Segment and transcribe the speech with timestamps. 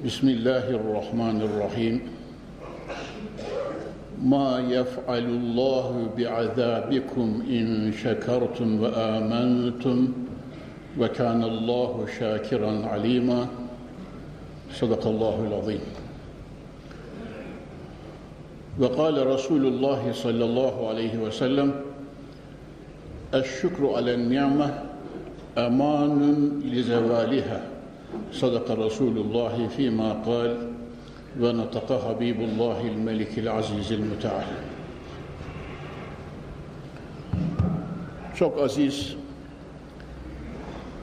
[0.00, 2.00] بسم الله الرحمن الرحيم.
[4.24, 10.08] ما يفعل الله بعذابكم إن شكرتم وآمنتم
[10.98, 13.48] وكان الله شاكرا عليما.
[14.72, 15.84] صدق الله العظيم.
[18.80, 21.68] وقال رسول الله صلى الله عليه وسلم
[23.34, 24.68] الشكر على النعمة
[25.58, 26.20] أمان
[26.64, 27.69] لزوالها.
[28.31, 30.71] صدق رسول الله فيما قال
[31.39, 34.45] ونطق حبيب الله الملك العزيز المتعال
[38.35, 39.15] Çok aziz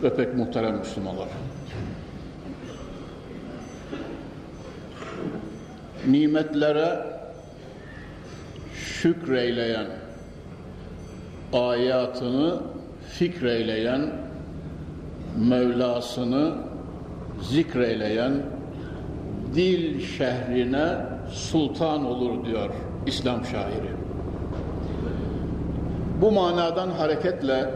[0.02, 1.28] ve pek muhterem Müslümanlar.
[6.08, 7.06] Nimetlere
[8.74, 9.86] şükreyleyen,
[11.52, 12.60] ayatını
[13.08, 14.12] fikreyleyen,
[15.38, 16.54] Mevlasını
[17.41, 18.33] zikreyleyen
[19.55, 20.95] dil şehrine
[21.31, 22.69] sultan olur diyor
[23.05, 23.91] İslam şairi.
[26.21, 27.69] Bu manadan hareketle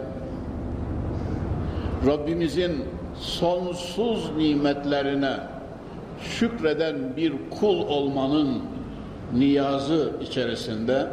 [2.08, 2.84] Rabbimizin
[3.20, 5.34] sonsuz nimetlerine
[6.22, 8.62] şükreden bir kul olmanın
[9.34, 11.08] niyazı içerisinde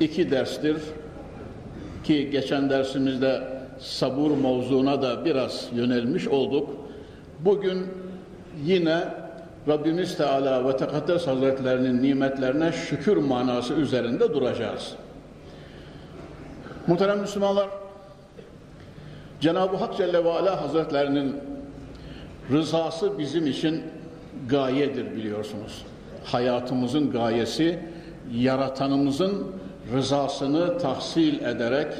[0.00, 0.76] iki derstir
[2.04, 3.42] ki geçen dersimizde
[3.78, 6.79] sabur mevzuna da biraz yönelmiş olduk.
[7.44, 7.86] Bugün
[8.64, 9.04] yine
[9.68, 14.94] Rabbimiz Teala ve Tekaddes Hazretlerinin nimetlerine şükür manası üzerinde duracağız.
[16.86, 17.68] Muhterem Müslümanlar,
[19.40, 21.36] Cenab-ı Hak Celle ve Ala Hazretlerinin
[22.52, 23.82] rızası bizim için
[24.48, 25.84] gayedir biliyorsunuz.
[26.24, 27.78] Hayatımızın gayesi,
[28.34, 29.46] yaratanımızın
[29.94, 31.92] rızasını tahsil ederek,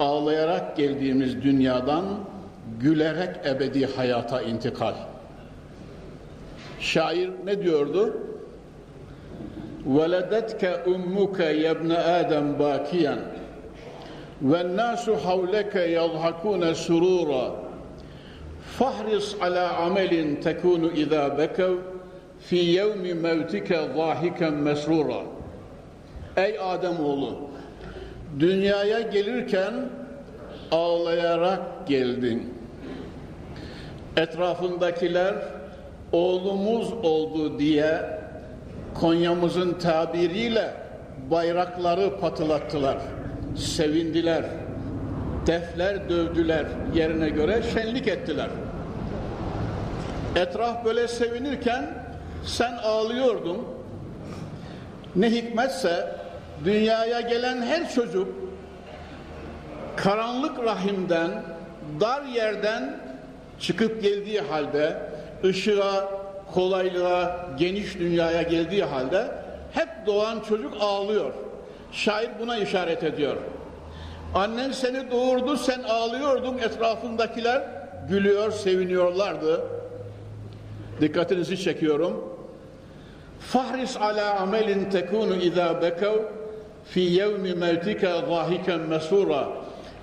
[0.00, 2.04] ağlayarak geldiğimiz dünyadan
[2.79, 4.93] gülerek ebedi hayata intikal.
[6.79, 8.17] Şair ne diyordu?
[9.97, 10.63] وَلَدَتْكَ
[10.93, 13.15] اُمُّكَ يَبْنَ آدَمْ بَاكِيًا
[14.49, 17.45] وَالنَّاسُ حَوْلَكَ يَضْحَكُونَ سُرُورًا
[18.77, 20.13] فَحْرِصْ عَلَى عَمَلٍ
[20.45, 21.79] تَكُونُ اِذَا بَكَوْا
[22.47, 25.21] فِي يَوْمِ مَوْتِكَ ضَاحِكًا مَسْرُورًا
[26.37, 27.49] Ey Ademoğlu!
[28.39, 29.73] Dünyaya gelirken
[30.71, 32.53] ağlayarak geldin.
[34.16, 35.34] Etrafındakiler
[36.12, 38.20] oğlumuz oldu diye
[38.94, 40.70] Konya'mızın tabiriyle
[41.30, 42.98] bayrakları patılattılar.
[43.56, 44.44] Sevindiler.
[45.46, 48.48] Defler dövdüler yerine göre şenlik ettiler.
[50.36, 52.04] Etraf böyle sevinirken
[52.44, 53.58] sen ağlıyordun.
[55.16, 56.16] Ne hikmetse
[56.64, 58.28] dünyaya gelen her çocuk
[59.96, 61.30] karanlık rahimden,
[62.00, 63.00] dar yerden
[63.60, 64.96] çıkıp geldiği halde,
[65.44, 66.08] ışığa,
[66.54, 69.28] kolaylığa, geniş dünyaya geldiği halde
[69.72, 71.32] hep doğan çocuk ağlıyor.
[71.92, 73.36] Şair buna işaret ediyor.
[74.34, 77.62] Annen seni doğurdu, sen ağlıyordun, etrafındakiler
[78.08, 79.60] gülüyor, seviniyorlardı.
[81.00, 82.30] Dikkatinizi çekiyorum.
[83.40, 86.16] Fahris ala amelin tekunu izâ bekav
[86.84, 89.44] fi yevmi mevtike zâhiken mesûrâ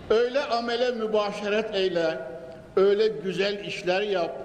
[0.10, 2.18] Öyle amele mübaşeret eyle,
[2.78, 4.36] öyle güzel işler yap,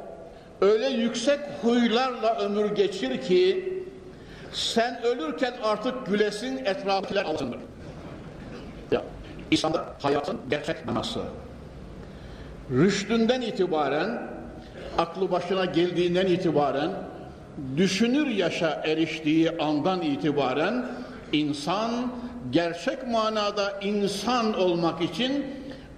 [0.61, 3.69] öyle yüksek huylarla ömür geçir ki
[4.53, 7.59] sen ölürken artık gülesin etrafılar alınır.
[8.91, 9.03] Ya,
[9.51, 11.21] İslam'da hayatın gerçek manası.
[12.71, 14.31] Rüştünden itibaren,
[14.99, 16.91] aklı başına geldiğinden itibaren,
[17.77, 20.87] düşünür yaşa eriştiği andan itibaren
[21.33, 22.13] insan
[22.51, 25.47] gerçek manada insan olmak için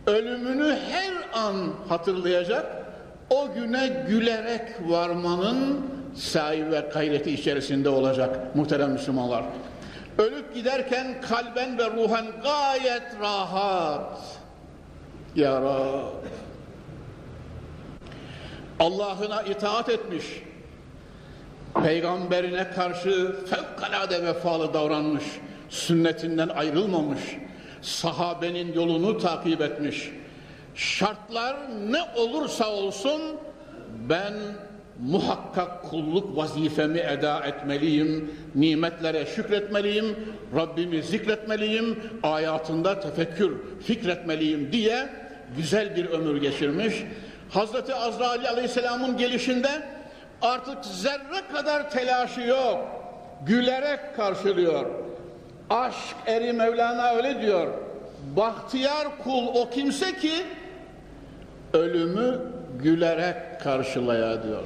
[0.07, 1.57] ölümünü her an
[1.89, 2.67] hatırlayacak,
[3.31, 9.45] o güne gülerek varmanın sahi ve gayreti içerisinde olacak muhterem Müslümanlar.
[10.19, 14.21] Ölüp giderken kalben ve ruhen gayet rahat.
[15.37, 16.25] Ya Rab.
[18.81, 20.25] Allah'ına itaat etmiş,
[21.83, 25.25] peygamberine karşı fevkalade vefalı davranmış,
[25.69, 27.21] sünnetinden ayrılmamış,
[27.85, 30.11] sahabenin yolunu takip etmiş.
[30.75, 31.57] Şartlar
[31.91, 33.21] ne olursa olsun
[34.09, 34.35] ben
[35.01, 43.53] muhakkak kulluk vazifemi eda etmeliyim, nimetlere şükretmeliyim, Rabbimi zikretmeliyim, hayatında tefekkür,
[43.87, 45.09] fikretmeliyim diye
[45.57, 46.95] güzel bir ömür geçirmiş.
[47.51, 49.69] Hazreti Azrail Aleyhisselam'ın gelişinde
[50.43, 52.79] artık zerre kadar telaşı yok.
[53.47, 54.87] Gülerek karşılıyor.
[55.71, 57.67] Aşk eri Mevlana öyle diyor.
[58.37, 60.33] Bahtiyar kul o kimse ki
[61.73, 62.41] ölümü
[62.83, 64.63] gülerek karşılaya diyor.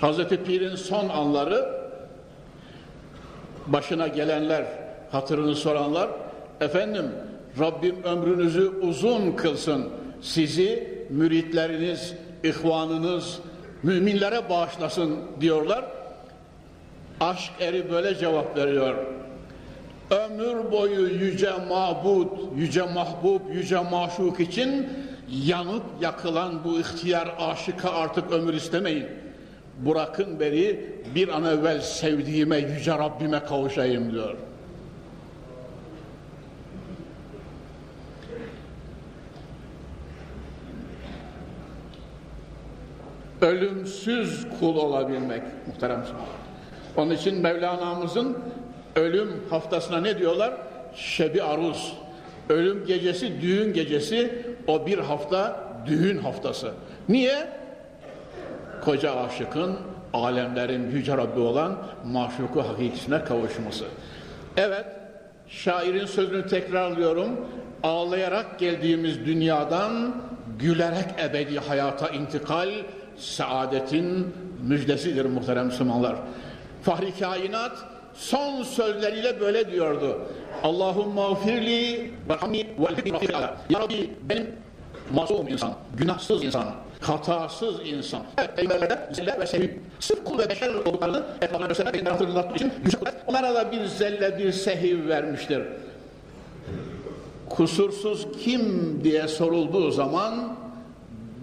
[0.00, 1.68] Hazreti Pir'in son anları
[3.66, 4.64] başına gelenler,
[5.12, 6.10] hatırını soranlar
[6.60, 7.04] efendim
[7.58, 9.90] Rabbim ömrünüzü uzun kılsın.
[10.22, 13.38] Sizi müritleriniz, ihvanınız,
[13.82, 15.84] müminlere bağışlasın diyorlar.
[17.20, 18.94] Aşk eri böyle cevap veriyor.
[20.10, 24.88] Ömür boyu yüce mabud, yüce mahbub, yüce maşuk için
[25.30, 29.06] yanıp yakılan bu ihtiyar aşıka artık ömür istemeyin.
[29.78, 30.80] Bırakın beni
[31.14, 34.34] bir an evvel sevdiğime, yüce Rabbime kavuşayım diyor.
[43.40, 46.04] Ölümsüz kul olabilmek muhterem
[46.96, 48.38] Onun için Mevlana'mızın
[48.96, 50.54] ölüm haftasına ne diyorlar?
[50.94, 51.92] Şebi aruz.
[52.48, 56.72] Ölüm gecesi, düğün gecesi, o bir hafta düğün haftası.
[57.08, 57.48] Niye?
[58.84, 59.76] Koca aşıkın,
[60.12, 63.84] alemlerin yüce Rabbi olan maşuku hakikisine kavuşması.
[64.56, 64.84] Evet,
[65.48, 67.28] şairin sözünü tekrarlıyorum.
[67.82, 70.14] Ağlayarak geldiğimiz dünyadan
[70.58, 72.68] gülerek ebedi hayata intikal,
[73.16, 76.16] saadetin müjdesidir muhterem Müslümanlar.
[76.84, 77.72] Fahri kainat
[78.14, 80.20] son sözleriyle böyle diyordu.
[80.62, 83.26] Allahumma ufirli rahmi ve
[83.70, 84.50] Ya Rabbi benim
[85.12, 86.64] masum insan, günahsız insan,
[87.00, 88.22] hatasız insan.
[88.38, 89.82] Evet, peygamberlerde zelle ve sevim.
[90.00, 94.38] Sırf kul ve beşer olduklarını etrafına göstermek, beni hatırlatmak için kudret onlara da bir zelle,
[94.38, 95.62] bir sehiv vermiştir.
[97.48, 100.56] Kusursuz kim diye sorulduğu zaman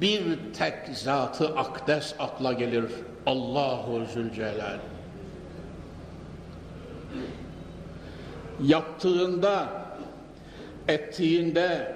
[0.02, 0.24] bir
[0.58, 2.86] tek zatı akdes akla gelir.
[3.26, 4.80] Allahu Zülcelal.
[8.66, 9.70] Yaptığında,
[10.88, 11.96] ettiğinde,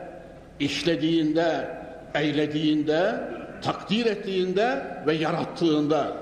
[0.59, 1.77] işlediğinde,
[2.15, 3.29] eylediğinde,
[3.62, 6.17] takdir ettiğinde ve yarattığında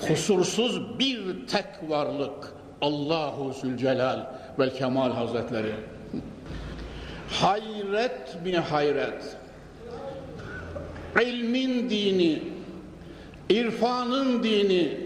[0.00, 4.26] kusursuz bir tek varlık Allahu Zülcelal
[4.58, 5.74] vel Kemal Hazretleri.
[7.30, 9.36] Hayret mi hayret
[11.22, 12.42] ilmin dini,
[13.50, 14.96] irfanın dini,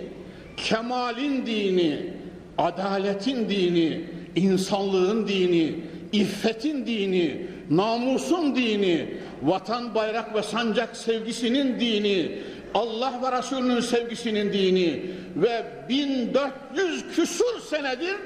[0.56, 2.14] kemalin dini,
[2.58, 4.04] adaletin dini,
[4.36, 5.75] insanlığın dini,
[6.12, 9.06] iffetin dini, namusun dini,
[9.42, 12.38] vatan, bayrak ve sancak sevgisinin dini,
[12.75, 15.02] Allah ve Resulünün sevgisinin dini
[15.36, 18.16] ve 1400 küsur senedir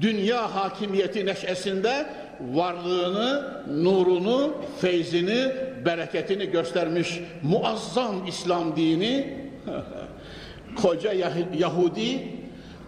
[0.00, 2.06] dünya hakimiyeti neşesinde
[2.40, 3.54] varlığını,
[3.84, 5.52] nurunu, feyzini,
[5.84, 9.38] bereketini göstermiş muazzam İslam dini
[10.82, 11.12] koca
[11.58, 12.28] Yahudi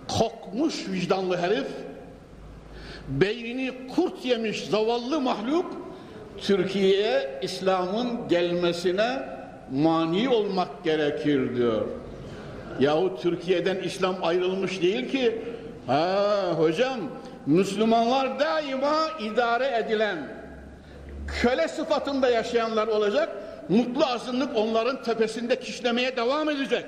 [0.09, 1.67] kokmuş vicdanlı herif
[3.09, 5.67] beynini kurt yemiş zavallı mahluk
[6.39, 9.23] Türkiye'ye İslam'ın gelmesine
[9.73, 11.87] mani olmak gerekir diyor.
[12.81, 15.43] Yahu Türkiye'den İslam ayrılmış değil ki.
[15.87, 17.01] Ha hocam
[17.47, 20.29] Müslümanlar daima idare edilen
[21.43, 23.29] köle sıfatında yaşayanlar olacak.
[23.69, 26.85] Mutlu azınlık onların tepesinde kişlemeye devam edecek.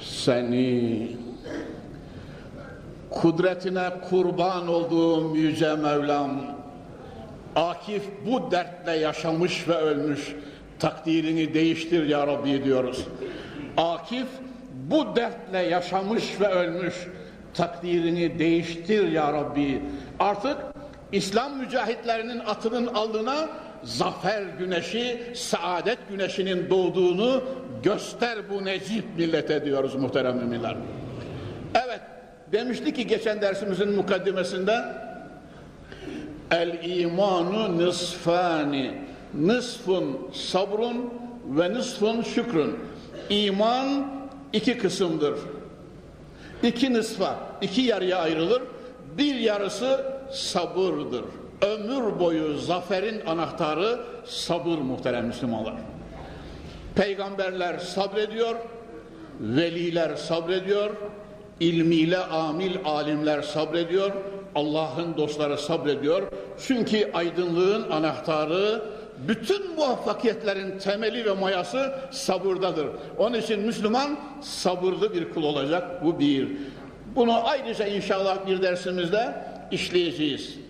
[0.00, 1.16] Seni
[3.20, 6.30] kudretine kurban olduğum yüce Mevlam
[7.56, 10.34] Akif bu dertle yaşamış ve ölmüş
[10.78, 13.04] takdirini değiştir ya Rabbi diyoruz.
[13.76, 14.26] Akif
[14.72, 16.94] bu dertle yaşamış ve ölmüş
[17.54, 19.82] takdirini değiştir ya Rabbi.
[20.20, 20.56] Artık
[21.12, 23.48] İslam mücahitlerinin atının alına
[23.82, 27.42] zafer güneşi, saadet güneşinin doğduğunu
[27.82, 30.76] göster bu necip millete diyoruz muhterem müminler.
[32.52, 34.84] Evet, demiştik ki geçen dersimizin mukaddimesinde
[36.50, 38.94] El imanu nisfani
[39.34, 41.14] Nisfun sabrun
[41.46, 42.78] ve nisfun şükrün
[43.30, 44.12] İman
[44.52, 45.34] iki kısımdır.
[46.62, 48.62] İki nısfa, iki yarıya ayrılır.
[49.18, 51.24] Bir yarısı sabırdır.
[51.62, 55.74] Ömür boyu zaferin anahtarı sabır muhterem Müslümanlar.
[56.94, 58.56] Peygamberler sabrediyor,
[59.40, 60.90] veliler sabrediyor,
[61.60, 64.12] ilmiyle amil alimler sabrediyor,
[64.54, 66.22] Allah'ın dostları sabrediyor.
[66.66, 68.82] Çünkü aydınlığın anahtarı,
[69.28, 72.86] bütün muvaffakiyetlerin temeli ve mayası sabırdadır.
[73.18, 76.04] Onun için Müslüman sabırlı bir kul olacak.
[76.04, 76.48] Bu bir.
[77.16, 79.34] Bunu ayrıca inşallah bir dersimizde
[79.70, 80.67] işleyeceğiz.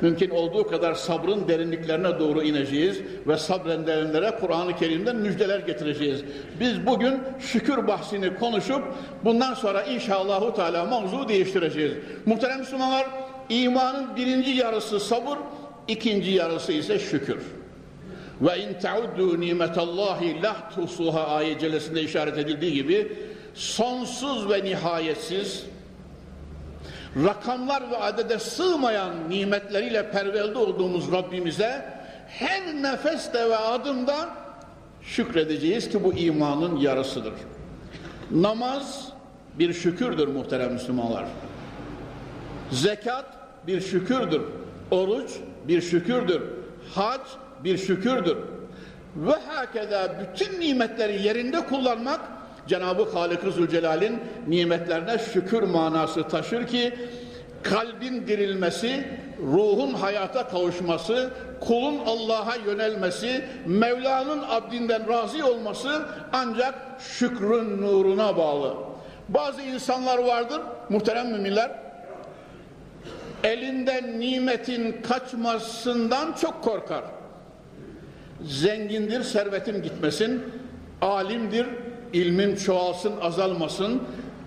[0.00, 6.24] Mümkün olduğu kadar sabrın derinliklerine doğru ineceğiz ve sabredenlere Kur'an-ı Kerim'den müjdeler getireceğiz.
[6.60, 8.82] Biz bugün şükür bahsini konuşup
[9.24, 11.92] bundan sonra inşallahu teala mavzu değiştireceğiz.
[12.26, 13.06] Muhterem Müslümanlar
[13.48, 15.38] imanın birinci yarısı sabır,
[15.88, 17.38] ikinci yarısı ise şükür.
[18.40, 21.62] Ve in tauddu nimetallahi la tusuha ayet
[21.94, 23.12] işaret edildiği gibi
[23.54, 25.64] sonsuz ve nihayetsiz
[27.16, 31.84] rakamlar ve adede sığmayan nimetleriyle pervelde olduğumuz Rabbimize
[32.28, 34.28] her nefeste ve adımda
[35.02, 37.32] şükredeceğiz ki bu imanın yarısıdır.
[38.30, 39.08] Namaz
[39.58, 41.24] bir şükürdür muhterem Müslümanlar.
[42.70, 43.26] Zekat
[43.66, 44.42] bir şükürdür.
[44.90, 45.30] Oruç
[45.68, 46.42] bir şükürdür.
[46.94, 47.20] Hac
[47.64, 48.36] bir şükürdür.
[49.16, 52.20] Ve hakeza bütün nimetleri yerinde kullanmak
[52.68, 56.94] Cenab-ı Halık-ı Zülcelal'in nimetlerine şükür manası taşır ki
[57.62, 59.08] kalbin dirilmesi,
[59.52, 68.74] ruhun hayata kavuşması, kulun Allah'a yönelmesi, Mevla'nın abdinden razı olması ancak şükrün nuruna bağlı.
[69.28, 71.70] Bazı insanlar vardır, muhterem müminler,
[73.44, 77.04] elinden nimetin kaçmasından çok korkar.
[78.44, 80.42] Zengindir, servetim gitmesin,
[81.00, 81.66] alimdir,
[82.12, 84.02] ilmin çoğalsın, azalmasın,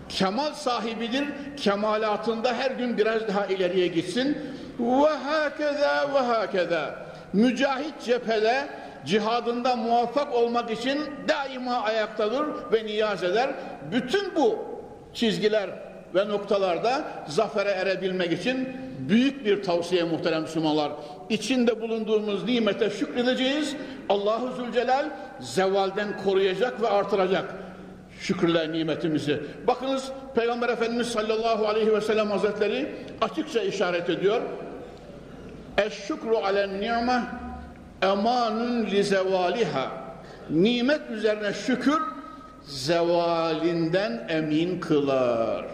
[0.09, 1.25] kemal sahibidir,
[1.57, 4.37] kemalatında her gün biraz daha ileriye gitsin.
[4.79, 7.05] Ve hakeza ve hakeza.
[7.33, 8.67] Mücahit cephede
[9.05, 13.49] cihadında muvaffak olmak için daima ayaktadır ve niyaz eder.
[13.91, 14.65] Bütün bu
[15.13, 15.69] çizgiler
[16.15, 20.91] ve noktalarda zafere erebilmek için büyük bir tavsiye muhterem Müslümanlar.
[21.29, 23.75] İçinde bulunduğumuz nimete şükredeceğiz.
[24.09, 25.09] Allahu Zülcelal
[25.39, 27.55] zevalden koruyacak ve artıracak
[28.19, 29.41] şükürler nimetimizi.
[29.67, 34.41] Bakınız Peygamber Efendimiz sallallahu aleyhi ve sellem hazretleri açıkça işaret ediyor.
[35.77, 37.23] Eşşükru alen ni'me
[38.01, 39.91] emanun li zevaliha.
[40.49, 42.01] Nimet üzerine şükür
[42.63, 45.65] zevalinden emin kılar.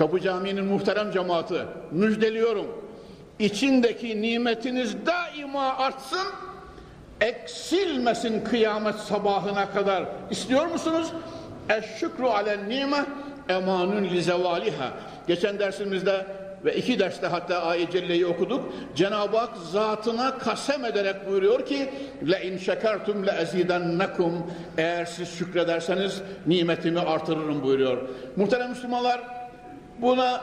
[0.00, 1.54] Kapı Camii'nin muhterem cemaati
[1.90, 2.66] müjdeliyorum.
[3.38, 6.26] İçindeki nimetiniz daima artsın,
[7.20, 10.04] eksilmesin kıyamet sabahına kadar.
[10.30, 11.12] İstiyor musunuz?
[11.68, 13.04] Eşşükru alen nime
[13.48, 14.90] emanun li zevaliha.
[15.26, 16.26] Geçen dersimizde
[16.64, 18.72] ve iki derste hatta ayet celleyi okuduk.
[18.94, 21.90] Cenab-ı Hak zatına kasem ederek buyuruyor ki
[22.30, 24.46] le in şekertum le ezidennekum
[24.78, 27.98] eğer siz şükrederseniz nimetimi artırırım buyuruyor.
[28.36, 29.39] Muhterem Müslümanlar
[30.02, 30.40] buna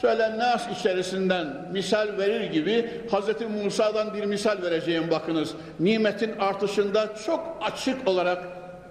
[0.00, 3.62] şöyle nas içerisinden misal verir gibi Hz.
[3.64, 5.54] Musa'dan bir misal vereceğim bakınız.
[5.80, 8.44] Nimetin artışında çok açık olarak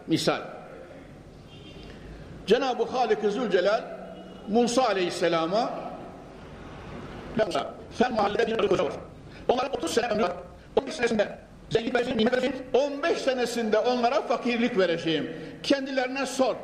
[0.08, 0.40] misal.
[2.48, 3.82] Cenab-ı Halik-i Zülcelal
[4.48, 5.70] Musa Aleyhisselam'a
[7.92, 8.94] sen mahallede bir koca var.
[9.48, 10.32] Onların 30 sene ömrü var.
[10.76, 11.38] 15 senesinde
[11.70, 12.56] zengin vereceğim, nimet vereceğim.
[12.74, 15.32] 15 senesinde onlara fakirlik vereceğim.
[15.64, 16.56] Kendilerine sor.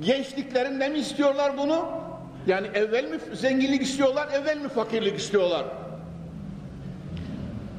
[0.00, 2.05] Gençliklerinde mi istiyorlar bunu?
[2.46, 5.64] Yani evvel mi zenginlik istiyorlar, evvel mi fakirlik istiyorlar?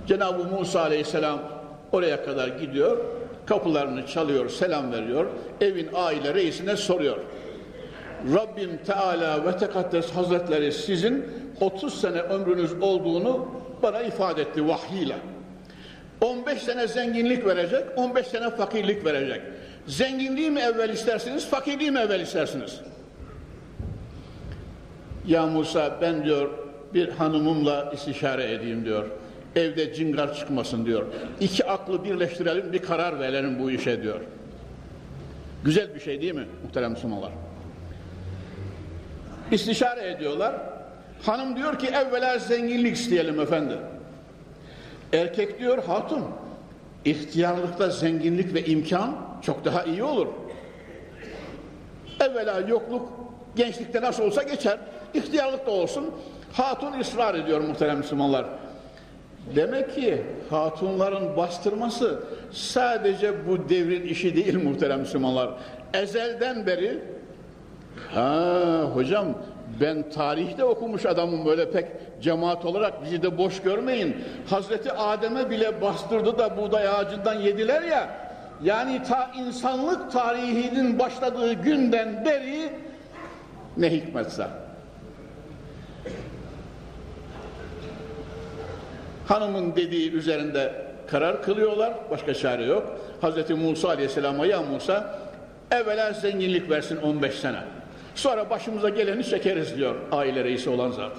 [0.07, 1.39] Cenab-ı Musa aleyhisselam
[1.91, 2.97] oraya kadar gidiyor,
[3.45, 5.25] kapılarını çalıyor, selam veriyor,
[5.62, 7.17] evin aile reisine soruyor.
[8.36, 11.25] Rabbim Teala ve Tekaddes Hazretleri sizin
[11.62, 13.47] 30 sene ömrünüz olduğunu
[13.83, 15.15] bana ifade etti vahyiyle.
[16.21, 19.41] 15 sene zenginlik verecek, 15 sene fakirlik verecek.
[19.88, 22.81] Zenginliği mi evvel istersiniz, fakirliği mi evvel istersiniz?
[25.27, 26.50] Ya Musa ben diyor
[26.93, 29.05] bir hanımımla istişare edeyim diyor.
[29.55, 31.05] Evde cingar çıkmasın diyor.
[31.39, 34.19] İki aklı birleştirelim bir karar verelim bu işe diyor.
[35.63, 37.31] Güzel bir şey değil mi muhterem Müslümanlar?
[39.51, 40.55] İstişare ediyorlar.
[41.25, 43.77] Hanım diyor ki evvela zenginlik isteyelim efendi.
[45.13, 46.24] Erkek diyor hatun
[47.05, 50.27] ihtiyarlıkta zenginlik ve imkan çok daha iyi olur.
[52.19, 53.10] Evvela yokluk
[53.55, 54.77] gençlikte nasıl olsa geçer.
[55.17, 56.05] İhtiyarlık da olsun.
[56.53, 58.45] Hatun ısrar ediyor muhterem Müslümanlar.
[59.55, 62.19] Demek ki hatunların bastırması
[62.51, 65.50] sadece bu devrin işi değil muhterem Müslümanlar.
[65.93, 67.00] Ezelden beri
[68.13, 69.25] ha hocam
[69.81, 71.86] ben tarihte okumuş adamım böyle pek
[72.21, 74.15] cemaat olarak bizi de boş görmeyin.
[74.50, 78.09] Hazreti Adem'e bile bastırdı da buğday ağacından yediler ya.
[78.63, 82.69] Yani ta insanlık tarihinin başladığı günden beri
[83.77, 84.47] ne hikmetse.
[89.27, 90.72] Hanımın dediği üzerinde
[91.07, 91.93] karar kılıyorlar.
[92.12, 93.00] Başka çare yok.
[93.22, 93.50] Hz.
[93.50, 95.19] Musa Aleyhisselam'a ya Musa
[95.72, 97.60] evvela zenginlik versin 15 sene.
[98.15, 101.12] Sonra başımıza geleni çekeriz diyor aile reisi olan zat.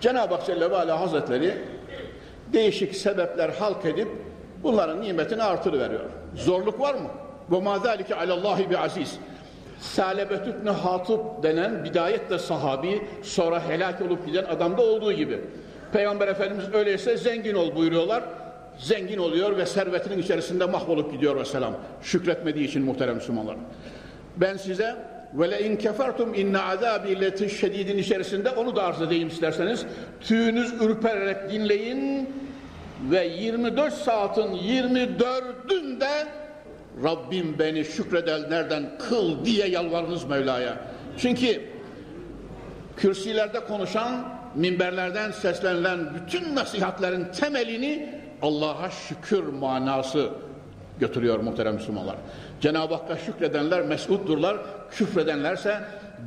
[0.00, 1.54] Cenab-ı Hak Celle ve Ala Hazretleri
[2.52, 4.08] değişik sebepler halk edip
[4.62, 6.04] bunların nimetini artırıveriyor.
[6.34, 7.08] Zorluk var mı?
[7.50, 9.18] Ve ma zalike alallahi bi aziz.
[9.80, 15.40] Salebet ibn Hatip denen bidayette sahabi sonra helak olup giden adamda olduğu gibi.
[15.92, 18.24] Peygamber Efendimiz öyleyse zengin ol buyuruyorlar.
[18.78, 21.74] Zengin oluyor ve servetinin içerisinde mahvolup gidiyor vesselam.
[22.02, 23.56] Şükretmediği için muhterem Müslümanlar.
[24.36, 24.96] Ben size
[25.34, 29.86] ve le in kefertum inne azabi letişşedidin içerisinde onu da arz edeyim isterseniz.
[30.20, 32.30] Tüyünüz ürpererek dinleyin
[33.10, 36.26] ve 24 saatin 24'ünde
[37.04, 40.76] Rabbim beni şükredenlerden kıl diye yalvarınız Mevla'ya.
[41.18, 41.62] Çünkü
[42.96, 50.30] kürsilerde konuşan, minberlerden seslenilen bütün nasihatlerin temelini Allah'a şükür manası
[51.00, 52.16] götürüyor muhterem Müslümanlar.
[52.60, 54.56] Cenab-ı Hakk'a şükredenler mesutdurlar,
[54.90, 55.80] küfredenlerse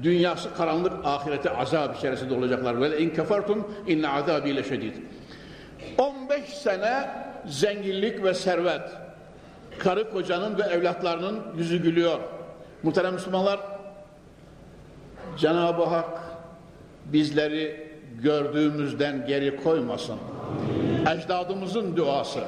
[0.03, 2.81] dünyası karanlık, ahirete azap içerisinde olacaklar.
[2.81, 4.93] Ve in kefertum inne azabi leşedid.
[5.98, 7.09] 15 sene
[7.45, 8.81] zenginlik ve servet.
[9.79, 12.19] Karı kocanın ve evlatlarının yüzü gülüyor.
[12.83, 13.59] Muhterem Müslümanlar,
[15.38, 16.19] Cenab-ı Hak
[17.05, 17.88] bizleri
[18.23, 20.15] gördüğümüzden geri koymasın.
[21.15, 22.39] Ecdadımızın duası.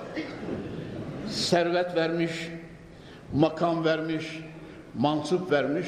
[1.28, 2.32] Servet vermiş,
[3.34, 4.26] makam vermiş,
[4.98, 5.88] mansıp vermiş.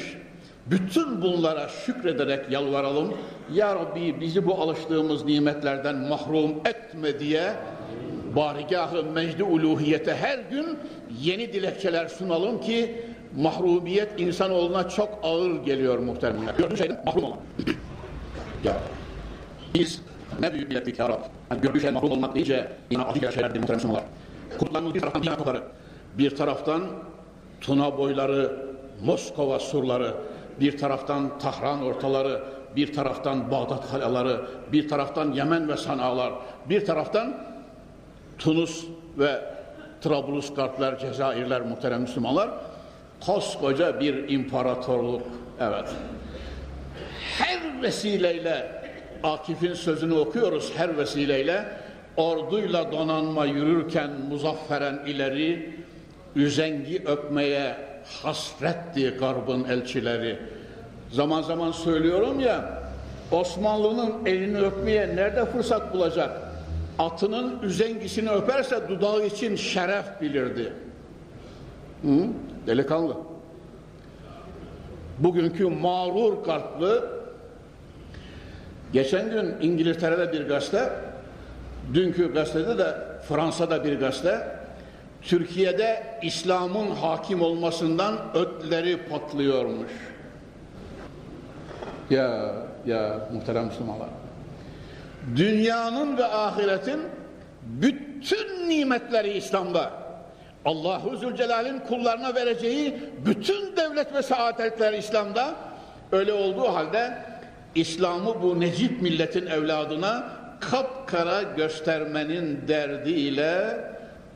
[0.65, 3.13] Bütün bunlara şükrederek yalvaralım.
[3.53, 7.53] Ya Rabbi bizi bu alıştığımız nimetlerden mahrum etme diye
[8.35, 10.77] barigahı mecdi uluhiyete her gün
[11.21, 13.05] yeni dilekçeler sunalım ki
[13.37, 16.57] mahrumiyet insanoğluna çok ağır geliyor muhtemelen.
[16.57, 17.39] Gördüğün şeyden mahrum olmak.
[18.63, 18.73] ya
[19.73, 20.01] biz
[20.39, 21.25] ne büyük bir ettik ya Rabbi.
[21.51, 24.03] Yani gördüğü şey mahrum olmak deyince yine acı şeylerdir muhtemelen Müslümanlar.
[24.59, 25.63] Kurtlarımız bir taraftan Diyarbakır'ları,
[26.17, 26.81] bir taraftan
[27.61, 28.65] Tuna boyları,
[29.05, 30.13] Moskova surları,
[30.59, 32.43] bir taraftan Tahran ortaları,
[32.75, 34.37] bir taraftan Bağdat kaleleri,
[34.71, 36.33] bir taraftan Yemen ve Sanalar,
[36.69, 37.37] bir taraftan
[38.39, 38.85] Tunus
[39.17, 39.41] ve
[40.01, 42.49] Trablusgarplar, Cezayirler muhterem Müslümanlar
[43.25, 45.21] koskoca bir imparatorluk.
[45.59, 45.89] Evet.
[47.37, 48.82] Her vesileyle
[49.23, 51.65] Akif'in sözünü okuyoruz her vesileyle
[52.17, 55.75] orduyla donanma yürürken muzafferen ileri
[56.35, 57.75] üzengi öpmeye
[58.23, 60.39] hasretti garbın elçileri.
[61.11, 62.83] Zaman zaman söylüyorum ya
[63.31, 66.41] Osmanlı'nın elini öpmeye nerede fırsat bulacak?
[66.99, 70.73] Atının üzengisini öperse dudağı için şeref bilirdi.
[72.01, 72.27] Hı?
[72.67, 73.17] Delikanlı.
[75.19, 76.87] Bugünkü mağrur kalpli
[78.93, 80.89] geçen gün İngiltere'de bir gazete
[81.93, 82.95] dünkü gazetede de
[83.27, 84.47] Fransa'da bir gazete
[85.21, 89.91] Türkiye'de İslam'ın hakim olmasından ötleri patlıyormuş.
[92.09, 92.53] Ya
[92.85, 94.09] ya muhterem Müslümanlar.
[95.35, 96.99] Dünyanın ve ahiretin
[97.61, 99.91] bütün nimetleri İslam'da.
[100.65, 105.55] Allahu Zülcelal'in kullarına vereceği bütün devlet ve saadetler İslam'da.
[106.11, 107.17] Öyle olduğu halde
[107.75, 110.27] İslam'ı bu necip milletin evladına
[110.59, 113.79] kapkara göstermenin derdiyle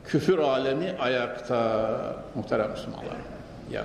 [0.04, 2.00] küfür alemi ayakta
[2.34, 3.16] muhterem Müslümanlar.
[3.72, 3.84] Ya.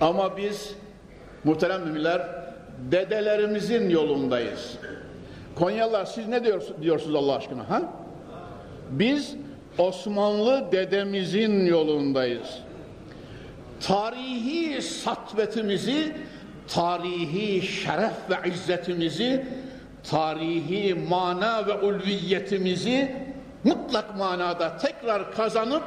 [0.00, 0.72] Ama biz
[1.44, 2.22] muhterem müminler
[2.90, 4.76] dedelerimizin yolundayız.
[5.54, 6.44] Konyalılar siz ne
[6.80, 7.70] diyorsunuz Allah aşkına?
[7.70, 7.82] Ha?
[8.90, 9.34] Biz
[9.78, 12.58] Osmanlı dedemizin yolundayız.
[13.80, 16.16] Tarihi satvetimizi,
[16.68, 19.46] tarihi şeref ve izzetimizi,
[20.10, 23.16] tarihi mana ve ulviyetimizi
[23.64, 25.82] mutlak manada tekrar kazanıp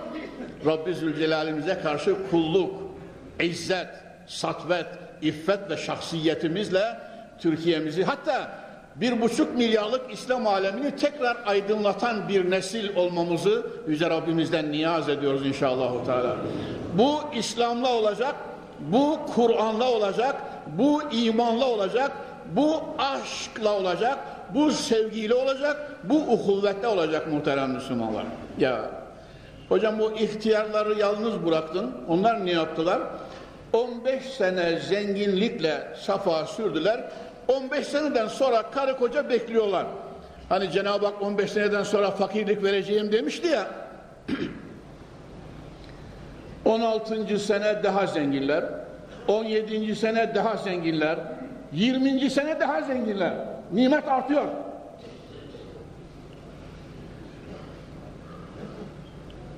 [0.65, 2.73] Rabbi Zülcelal'imize karşı kulluk,
[3.39, 3.87] izzet,
[4.27, 4.87] satvet,
[5.21, 6.83] iffet ve şahsiyetimizle
[7.39, 8.51] Türkiye'mizi hatta
[8.95, 15.91] bir buçuk milyarlık İslam alemini tekrar aydınlatan bir nesil olmamızı Yüce Rabbimizden niyaz ediyoruz inşallah.
[16.97, 18.35] Bu İslam'la olacak,
[18.91, 20.35] bu Kur'an'la olacak,
[20.67, 22.11] bu imanla olacak,
[22.55, 24.17] bu aşkla olacak,
[24.53, 28.23] bu sevgiyle olacak, bu uhuvvetle olacak muhterem Müslümanlar.
[28.57, 28.89] Ya
[29.69, 31.91] hocam bu ihtiyarları yalnız bıraktın.
[32.07, 32.99] Onlar ne yaptılar?
[33.73, 37.03] 15 sene zenginlikle safa sürdüler.
[37.47, 39.85] 15 seneden sonra karı koca bekliyorlar.
[40.49, 43.67] Hani Cenab-ı Hak 15 seneden sonra fakirlik vereceğim demişti ya.
[46.65, 47.39] 16.
[47.39, 48.63] sene daha zenginler,
[49.27, 49.95] 17.
[49.95, 51.19] sene daha zenginler,
[51.73, 52.29] 20.
[52.29, 53.33] sene daha zenginler.
[53.73, 54.45] Nimet artıyor.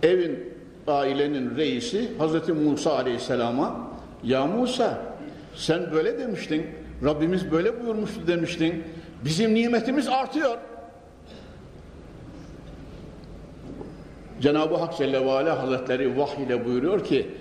[0.03, 0.53] Evin,
[0.87, 2.49] ailenin reisi Hz.
[2.49, 3.77] Musa Aleyhisselam'a
[4.23, 4.99] Ya Musa
[5.55, 6.65] sen böyle demiştin,
[7.03, 8.83] Rabbimiz böyle buyurmuştu demiştin,
[9.25, 10.57] bizim nimetimiz artıyor.
[14.43, 17.31] Cenab-ı Hak Celle ve Ala Hazretleri vahiy ile buyuruyor ki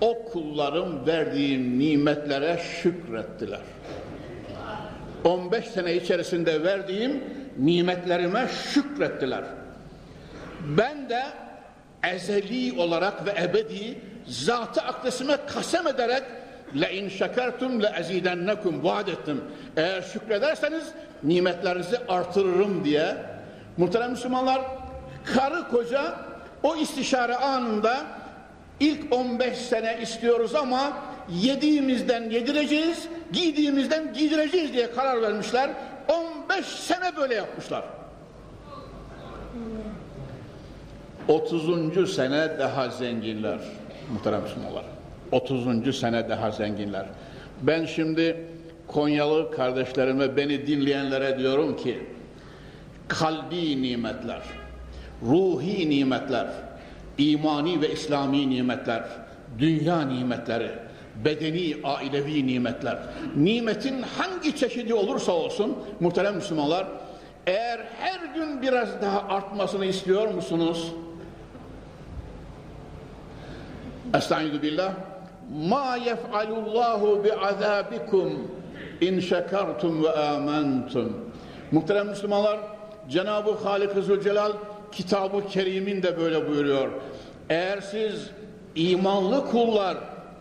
[0.00, 3.60] o kullarım verdiğim nimetlere şükrettiler.
[5.24, 7.24] 15 sene içerisinde verdiğim
[7.58, 9.44] nimetlerime şükrettiler.
[10.78, 11.22] Ben de
[12.12, 16.22] ezeli olarak ve ebedi zatı akdesime kasem ederek
[17.18, 19.40] şekertum le ezidennekum vaat ettim.
[19.76, 20.84] Eğer şükrederseniz
[21.22, 23.16] nimetlerinizi artırırım diye.
[23.76, 24.60] Muhterem Müslümanlar
[25.34, 26.27] karı koca
[26.62, 28.06] o istişare anında
[28.80, 30.92] ilk 15 sene istiyoruz ama
[31.30, 35.70] yediğimizden yedireceğiz, giydiğimizden giydireceğiz diye karar vermişler.
[36.08, 37.84] 15 sene böyle yapmışlar.
[41.28, 42.14] 30.
[42.14, 43.58] sene daha zenginler
[44.12, 44.84] muhterem Müslümanlar.
[45.32, 45.98] 30.
[46.00, 47.06] sene daha zenginler.
[47.62, 48.46] Ben şimdi
[48.88, 52.06] Konyalı kardeşlerime beni dinleyenlere diyorum ki
[53.08, 54.42] kalbi nimetler,
[55.22, 56.46] ruhi nimetler,
[57.18, 59.04] imani ve İslami nimetler,
[59.58, 60.70] dünya nimetleri,
[61.24, 62.98] bedeni, ailevi nimetler,
[63.36, 66.86] nimetin hangi çeşidi olursa olsun muhterem Müslümanlar,
[67.46, 70.92] eğer her gün biraz daha artmasını istiyor musunuz?
[74.14, 74.92] Estaizu billah.
[75.68, 78.50] Ma yef'alullahu bi'azabikum
[79.00, 81.30] in şekertum ve amentum.
[81.72, 82.60] Muhterem Müslümanlar,
[83.08, 84.52] Cenab-ı Halik-i Zülcelal
[84.92, 86.88] kitabı kerimin de böyle buyuruyor.
[87.50, 88.30] Eğer siz
[88.74, 89.96] imanlı kullar,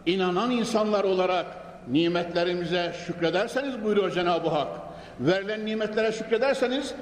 [0.06, 1.46] inanan insanlar olarak
[1.92, 4.68] nimetlerimize şükrederseniz buyuruyor Cenab-ı Hak.
[5.20, 6.94] Verilen nimetlere şükrederseniz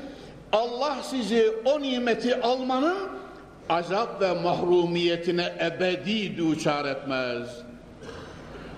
[0.52, 2.98] Allah sizi o nimeti almanın
[3.70, 7.50] azap ve mahrumiyetine ebedi duçar etmez.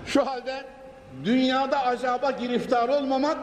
[0.06, 0.64] Şu halde
[1.24, 3.38] dünyada azaba giriftar olmamak,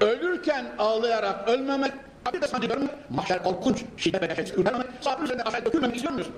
[0.00, 1.92] ölürken ağlayarak ölmemek,
[2.34, 6.28] bir de sanıyorum mahşer korkunç şiddet ve dehşet görmemek, sabrın üzerine aşağı dökülmemek istiyor muyuz?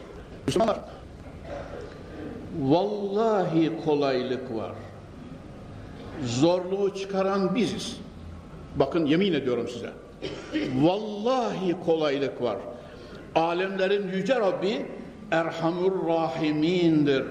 [0.47, 0.79] Müslümanlar,
[2.61, 4.73] vallahi kolaylık var.
[6.25, 7.97] Zorluğu çıkaran biziz.
[8.77, 9.91] Bakın yemin ediyorum size.
[10.81, 12.57] Vallahi kolaylık var.
[13.35, 14.87] Alemlerin yüce Rabbi
[15.31, 17.25] Erhamur Rahimindir.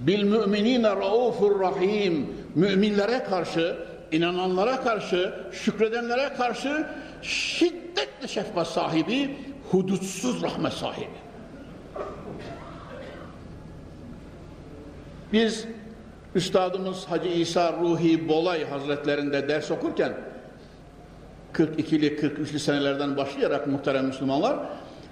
[0.00, 2.26] Bil müminine raufur rahim.
[2.54, 3.76] Müminlere karşı,
[4.12, 6.86] inananlara karşı, şükredenlere karşı
[7.22, 9.36] şiddetli şefkat sahibi,
[9.70, 11.18] hudutsuz rahmet sahibi.
[15.32, 15.66] Biz
[16.34, 20.12] Üstadımız Hacı İsa Ruhi Bolay Hazretlerinde ders okurken
[21.54, 24.58] 42'li 43'lü senelerden başlayarak muhterem Müslümanlar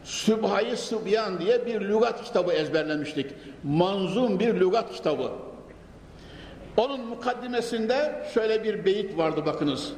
[0.05, 3.27] Sübhayı Sıbyan diye bir lügat kitabı ezberlemiştik.
[3.65, 5.33] Manzum bir lügat kitabı.
[6.77, 9.93] Onun mukaddimesinde şöyle bir beyit vardı bakınız.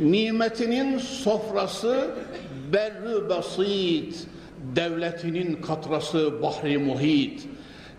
[0.00, 2.10] Nimetinin sofrası
[2.72, 4.26] berri basit,
[4.76, 7.48] devletinin katrası bahri muhit.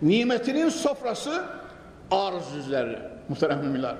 [0.02, 1.44] Nimetinin sofrası
[2.10, 2.98] arz üzeri.
[3.28, 3.94] Muhterem müminler.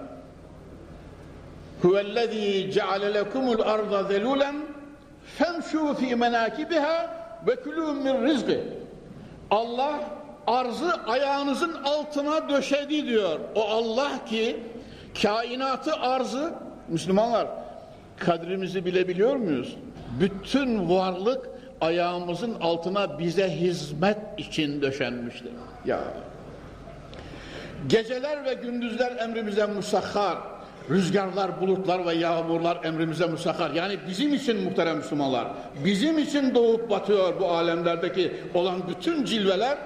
[1.83, 4.55] Huvellezî ceale lekumul arda zelûlen
[5.39, 8.61] femşû fî menâkibiha ve külû min rizqi.
[9.51, 10.01] Allah
[10.47, 13.41] arzı ayağınızın altına döşedi diyor.
[13.55, 14.57] O Allah ki
[15.23, 16.55] kainatı arzı
[16.89, 17.49] Müslümanlar
[18.19, 19.77] kadrimizi bilebiliyor muyuz?
[20.21, 21.49] Bütün varlık
[21.81, 25.53] ayağımızın altına bize hizmet için döşenmiştir.
[25.87, 26.01] Ya
[27.87, 30.39] Geceler ve gündüzler emrimize musahhar.
[30.91, 33.71] Rüzgarlar, bulutlar ve yağmurlar emrimize musahhar.
[33.71, 35.49] Yani bizim için muhterem Müslümanlar,
[35.85, 39.79] bizim için doğup batıyor bu alemlerdeki olan bütün cilveler,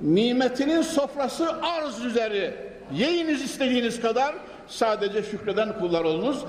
[0.00, 2.54] nimetinin sofrası arz üzeri.
[2.92, 4.34] Yiyiniz istediğiniz kadar,
[4.70, 6.44] sadece şükreden kullar olunuz.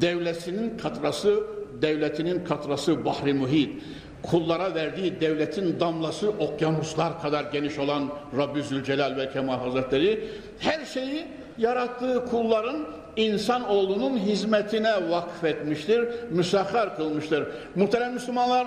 [0.00, 1.44] Devletinin katrası,
[1.82, 3.82] devletinin katrası bahri muhit
[4.30, 11.24] kullara verdiği devletin damlası okyanuslar kadar geniş olan Rabbi Zülcelal ve Kemal Hazretleri her şeyi
[11.58, 17.46] yarattığı kulların insan oğlunun hizmetine vakfetmiştir, müsahhar kılmıştır.
[17.74, 18.66] Muhterem Müslümanlar,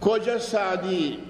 [0.00, 1.20] Koca Sadi,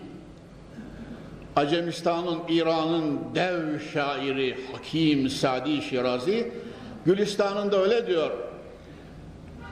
[1.61, 6.53] Acemistan'ın, İran'ın dev şairi Hakim Sadi Şirazi,
[7.07, 8.31] Gülistan'ın da öyle diyor.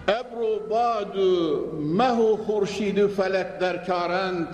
[0.09, 4.46] Ebru badu mehu hurşidü felek derkarend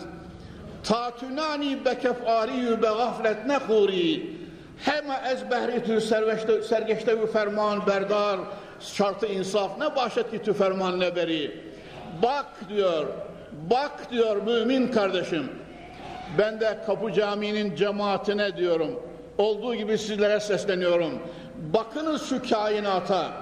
[0.84, 4.36] Tatunani bekefariyu be gaflet nehuri
[4.78, 6.00] Heme ez behritü
[6.62, 8.40] sergeçtevü ferman berdar
[8.80, 11.60] Şartı insaf ne bahşet ki tü ferman ne beri
[12.22, 13.06] Bak diyor
[13.70, 15.48] Bak diyor mümin kardeşim.
[16.38, 18.90] Ben de Kapı Camii'nin cemaatine diyorum.
[19.38, 21.12] Olduğu gibi sizlere sesleniyorum.
[21.74, 23.32] Bakınız şu kainata.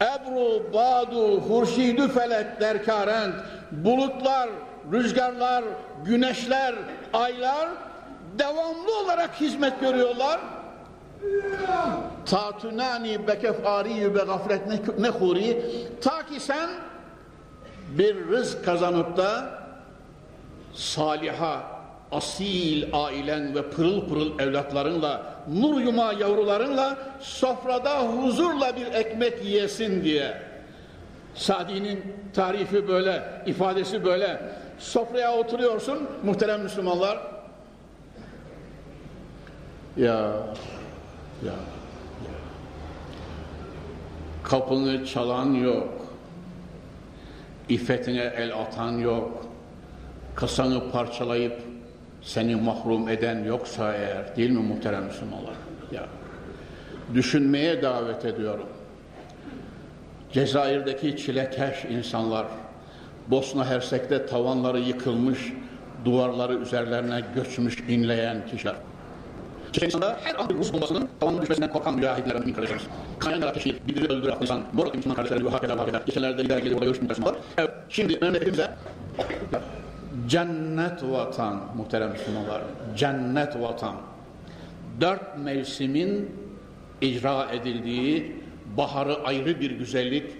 [0.00, 3.34] Ebru, badu, hurşidü felek derkarent,
[3.70, 4.50] bulutlar,
[4.92, 5.64] rüzgarlar,
[6.04, 6.74] güneşler,
[7.12, 7.68] aylar
[8.38, 10.40] devamlı olarak hizmet görüyorlar.
[12.26, 15.62] Tatunani bekefari ve gaflet nehuri
[16.00, 16.70] ta ki sen
[17.98, 19.44] bir rızk kazanıp da
[20.74, 21.79] saliha,
[22.12, 30.42] asil ailen ve pırıl pırıl evlatlarınla, nur yuma yavrularınla sofrada huzurla bir ekmek yiyesin diye.
[31.34, 34.42] Sadi'nin tarifi böyle, ifadesi böyle.
[34.78, 37.18] Sofraya oturuyorsun muhterem Müslümanlar.
[39.96, 41.52] Ya, ya,
[42.26, 42.34] ya.
[44.42, 45.88] Kapını çalan yok.
[47.68, 49.46] İffetine el atan yok.
[50.34, 51.69] Kasanı parçalayıp
[52.22, 55.54] seni mahrum eden yoksa eğer değil mi muhterem Müslümanlar?
[55.92, 56.06] Ya.
[57.14, 58.66] Düşünmeye davet ediyorum.
[60.32, 62.46] Cezayir'deki çilekeş insanlar,
[63.28, 65.38] Bosna Hersek'te tavanları yıkılmış,
[66.04, 68.74] duvarları üzerlerine göçmüş inleyen kişiler.
[69.72, 72.86] Çeçenistan'da her an Rus bombasının tavanın düşmesinden korkan mücahitler mümin kardeşlerimiz.
[73.18, 76.00] Kaynayan ateşi, birbiri öldüren insan, Morat Müslüman kardeşleri ve hakeler hakeler.
[76.06, 77.40] Geçenlerde lider gelip orada görüşmüş Müslümanlar.
[77.58, 78.70] Evet, şimdi memleketimize
[80.28, 82.62] cennet vatan muhterem Müslümanlar,
[82.96, 83.94] cennet vatan.
[85.00, 86.30] Dört mevsimin
[87.00, 88.42] icra edildiği,
[88.76, 90.32] baharı ayrı bir güzellik,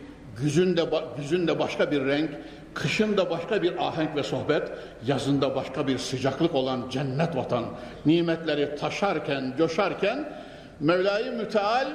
[0.43, 0.85] güzün de,
[1.16, 2.31] güzün de başka bir renk,
[2.75, 4.73] kışın da başka bir ahenk ve sohbet,
[5.07, 7.64] yazında başka bir sıcaklık olan cennet vatan,
[8.07, 10.33] nimetleri taşarken, coşarken,
[10.81, 11.87] Mevla-i Müteal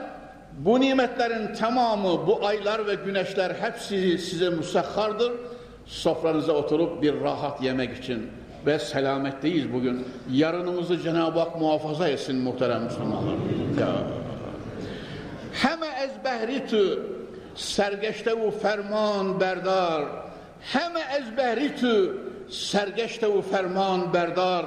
[0.58, 5.32] bu nimetlerin tamamı, bu aylar ve güneşler hepsi size musakhardır.
[5.86, 8.32] Sofranıza oturup bir rahat yemek için.
[8.66, 10.08] Ve selametteyiz bugün.
[10.32, 13.36] Yarınımızı Cenab-ı Hak muhafaza etsin muhterem Müslümanlar.
[15.54, 17.04] Heme ezbehritü
[17.56, 20.06] sergeçtevu ferman berdar.
[20.62, 22.18] Heme ezbehritü
[22.50, 24.66] sergeçtevu ferman berdar.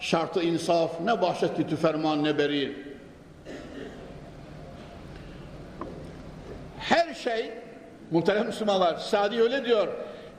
[0.00, 2.90] Şartı insaf ne bahşetti tü ferman ne beri.
[6.78, 7.50] Her şey
[8.10, 9.88] muhterem Müslümanlar Sadi öyle diyor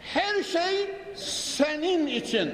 [0.01, 2.51] her şey senin için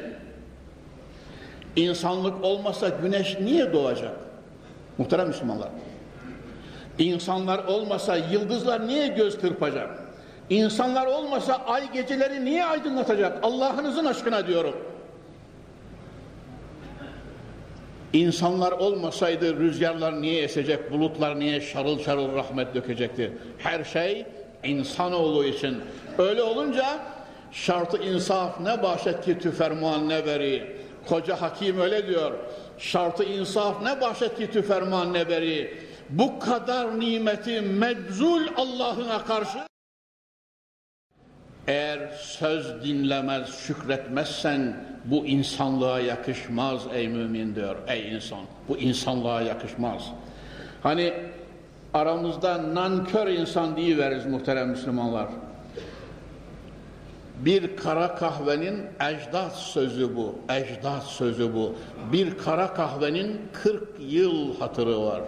[1.76, 4.16] insanlık olmasa güneş niye doğacak
[4.98, 5.70] muhterem Müslümanlar
[7.00, 9.90] İnsanlar olmasa yıldızlar niye göz kırpacak?
[10.50, 13.44] İnsanlar olmasa ay geceleri niye aydınlatacak?
[13.44, 14.76] Allah'ınızın aşkına diyorum.
[18.14, 23.38] İnsanlar olmasaydı rüzgarlar niye esecek, bulutlar niye şarıl şarıl rahmet dökecekti?
[23.58, 24.26] Her şey
[24.64, 25.78] insanoğlu için.
[26.18, 26.86] Öyle olunca
[27.52, 30.78] şartı insaf ne bahşet ki tüferman ne veri.
[31.08, 32.32] Koca hakim öyle diyor.
[32.78, 39.68] Şartı insaf ne bahşet ki tüferman ne veri bu kadar nimeti meczul Allah'ına karşı
[41.68, 47.76] eğer söz dinlemez, şükretmezsen bu insanlığa yakışmaz ey mümin diyor.
[47.88, 50.02] Ey insan, bu insanlığa yakışmaz.
[50.84, 51.14] Hani
[51.94, 55.28] aramızda nankör insan veririz muhterem Müslümanlar.
[57.46, 61.76] Bir kara kahvenin ecdat sözü bu, ecdat sözü bu.
[62.14, 65.22] Bir kara kahvenin 40 yıl hatırı var.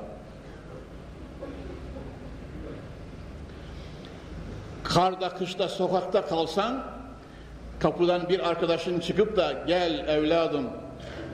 [4.89, 6.83] karda kışta sokakta kalsan
[7.79, 10.65] kapıdan bir arkadaşın çıkıp da gel evladım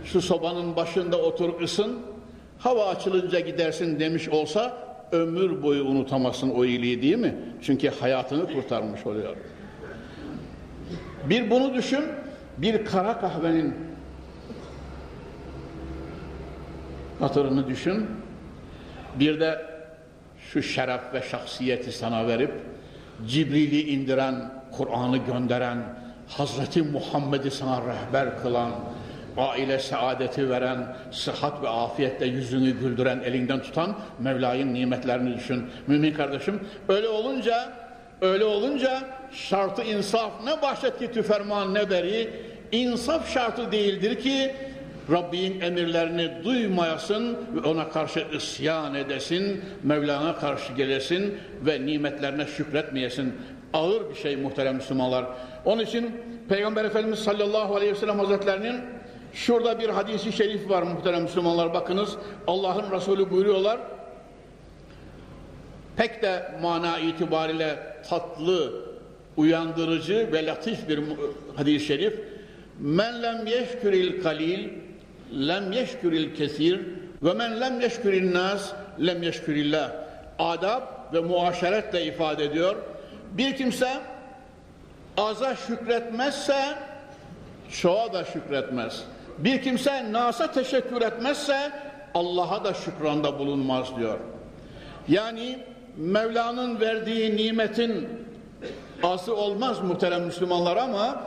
[0.04, 2.00] şu sobanın başında otur ısın
[2.60, 4.78] hava açılınca gidersin demiş olsa
[5.12, 7.36] ömür boyu unutamazsın o iyiliği değil mi?
[7.62, 9.36] Çünkü hayatını kurtarmış oluyor.
[11.30, 12.04] Bir bunu düşün,
[12.58, 13.76] bir kara kahvenin
[17.20, 18.08] hatırını düşün,
[19.20, 19.66] bir de
[20.40, 22.52] şu şeref ve şahsiyeti sana verip
[23.28, 25.78] Cibril'i indiren, Kur'an'ı gönderen,
[26.28, 28.72] Hazreti Muhammed'i sana rehber kılan,
[29.38, 35.66] aile saadeti veren, sıhhat ve afiyetle yüzünü güldüren, elinden tutan Mevla'nın nimetlerini düşün.
[35.88, 36.60] Mümin kardeşim,
[36.90, 37.74] öyle olunca,
[38.22, 42.30] öyle olunca şartı insaf ne bahşetti tüferman ne beri,
[42.72, 44.56] insaf şartı değildir ki
[45.12, 53.34] Rabbin emirlerini duymayasın ve ona karşı isyan edesin, Mevlana karşı gelesin ve nimetlerine şükretmeyesin.
[53.74, 55.26] Ağır bir şey muhterem Müslümanlar.
[55.66, 58.82] Onun için Peygamber Efendimiz sallallahu aleyhi ve sellem hazretlerinin
[59.34, 62.16] şurada bir hadisi şerif var muhterem Müslümanlar bakınız.
[62.48, 63.80] Allah'ın Resulü buyuruyorlar.
[65.98, 68.74] Pek de mana itibariyle tatlı
[69.38, 71.00] uyandırıcı ve latif bir
[71.56, 72.20] hadis-i şerif.
[72.80, 74.70] Men lem yeşküril kalil,
[75.34, 76.80] lem yeşküril kesir
[77.24, 78.74] ve men lem yeşküril nas,
[79.06, 79.92] lem yeşkürillah.
[80.40, 80.82] Adab
[81.14, 82.76] ve muaşeretle ifade ediyor.
[83.32, 83.90] Bir kimse
[85.18, 86.76] aza şükretmezse
[87.72, 89.04] çoğa da şükretmez.
[89.38, 91.72] Bir kimse nasa teşekkür etmezse
[92.14, 94.20] Allah'a da şükranda bulunmaz diyor.
[95.08, 95.60] Yani
[95.98, 98.08] Mevla'nın verdiği nimetin
[99.04, 101.22] azı olmaz muhterem Müslümanlar ama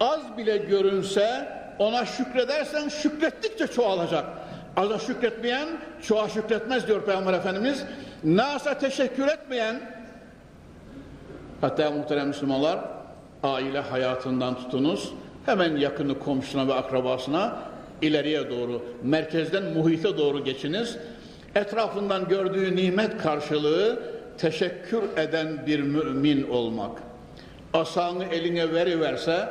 [0.00, 1.48] az bile görünse
[1.78, 4.24] ona şükredersen şükrettikçe çoğalacak.
[4.76, 5.68] Aza şükretmeyen
[6.02, 7.84] çoğa şükretmez diyor Peygamber Efendimiz.
[8.24, 9.80] Nasa teşekkür etmeyen
[11.60, 12.78] hatta muhterem Müslümanlar
[13.42, 15.12] aile hayatından tutunuz
[15.46, 17.56] hemen yakını komşuna ve akrabasına
[18.02, 20.98] ileriye doğru merkezden muhite doğru geçiniz
[21.54, 24.02] etrafından gördüğü nimet karşılığı
[24.38, 27.02] teşekkür eden bir mümin olmak.
[27.74, 29.48] Asanı eline veriverse,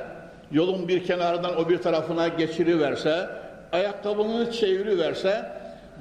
[0.51, 3.29] yolun bir kenarından o bir tarafına geçiriverse,
[3.71, 5.51] ayakkabını çeviriverse,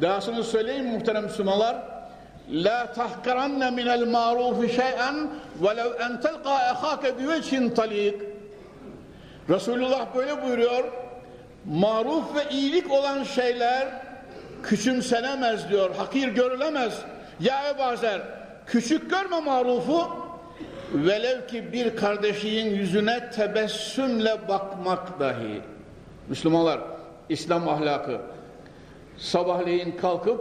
[0.03, 1.77] dahasını söyleyeyim muhterem Müslümanlar,
[2.51, 5.31] La tahkaranne minel marufi şey'en
[5.63, 8.15] velev en telqa ehake bivechin talik.
[9.49, 10.85] Resulullah böyle buyuruyor.
[11.65, 14.06] Maruf ve iyilik olan şeyler
[14.63, 17.03] küçümsenemez diyor, hakir görülemez.
[17.41, 18.21] Ya Ebazer,
[18.67, 20.09] küçük görme marufu,
[20.93, 25.61] velev ki bir kardeşinin yüzüne tebessümle bakmak dahi.
[26.29, 26.81] Müslümanlar,
[27.29, 28.21] İslam ahlakı.
[29.19, 30.41] Sabahleyin kalkıp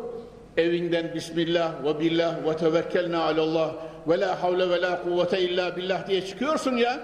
[0.57, 3.71] evinden Bismillah ve billah ve tevekkelna alallah
[4.07, 6.99] ve la havle ve la kuvvete illa billah diye çıkıyorsun ya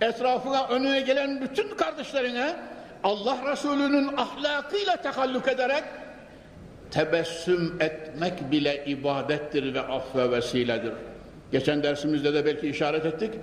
[0.00, 2.56] etrafına önüne gelen bütün kardeşlerine
[3.04, 5.84] Allah Resulü'nün ahlakıyla tekallük ederek
[6.94, 10.92] tebessüm etmek bile ibadettir ve affe vesiledir.
[11.52, 13.34] Geçen dersimizde de belki işaret ettik.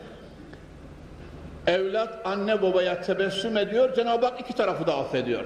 [1.67, 5.43] Evlat anne babaya tebessüm ediyor, Cenab-ı Hak iki tarafı da affediyor.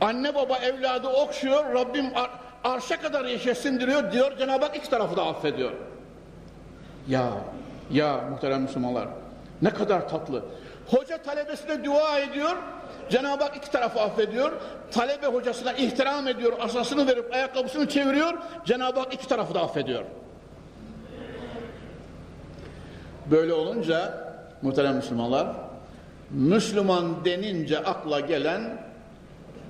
[0.00, 2.30] Anne baba evladı okşuyor, Rabbim ar
[2.64, 5.72] arşa kadar yaşasındırıyor diyor, Cenab-ı Hak iki tarafı da affediyor.
[7.08, 7.30] Ya,
[7.90, 9.08] ya muhterem Müslümanlar,
[9.62, 10.42] ne kadar tatlı.
[10.86, 12.56] Hoca talebesine dua ediyor,
[13.10, 14.52] Cenab-ı Hak iki tarafı affediyor.
[14.90, 18.34] Talebe hocasına ihtiram ediyor, asasını verip ayakkabısını çeviriyor.
[18.64, 20.04] Cenab-ı Hak iki tarafı da affediyor.
[23.30, 24.24] Böyle olunca
[24.62, 25.46] muhterem Müslümanlar,
[26.30, 28.84] Müslüman denince akla gelen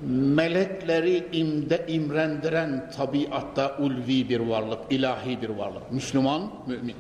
[0.07, 5.93] melekleri imde, imrendiren tabiatta ulvi bir varlık, ilahi bir varlık.
[5.93, 6.97] Müslüman, mümin.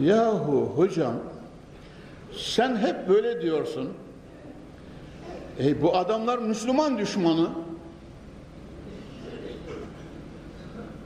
[0.00, 1.14] Yahu hocam
[2.36, 3.94] sen hep böyle diyorsun.
[5.60, 7.48] E, bu adamlar Müslüman düşmanı.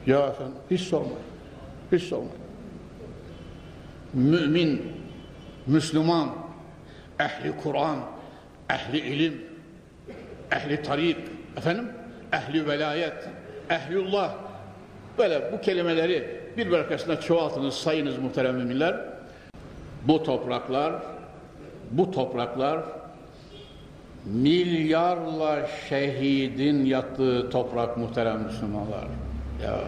[0.07, 1.17] Ya efendim hiç sorma.
[1.93, 2.29] Hiç sorma.
[4.15, 4.83] Mümin,
[5.67, 6.29] Müslüman,
[7.21, 7.99] ehli Kur'an,
[8.71, 9.45] ehli ilim,
[10.51, 11.17] ehli tarik,
[11.57, 11.89] efendim,
[12.33, 13.29] ehli velayet,
[13.71, 14.35] ehlullah.
[15.19, 19.01] Böyle bu kelimeleri bir arkasına çoğaltınız, sayınız muhterem müminler.
[20.03, 20.95] Bu topraklar
[21.90, 22.81] bu topraklar
[24.25, 29.05] milyarla şehidin yattığı toprak muhterem Müslümanlar.
[29.64, 29.79] Ya.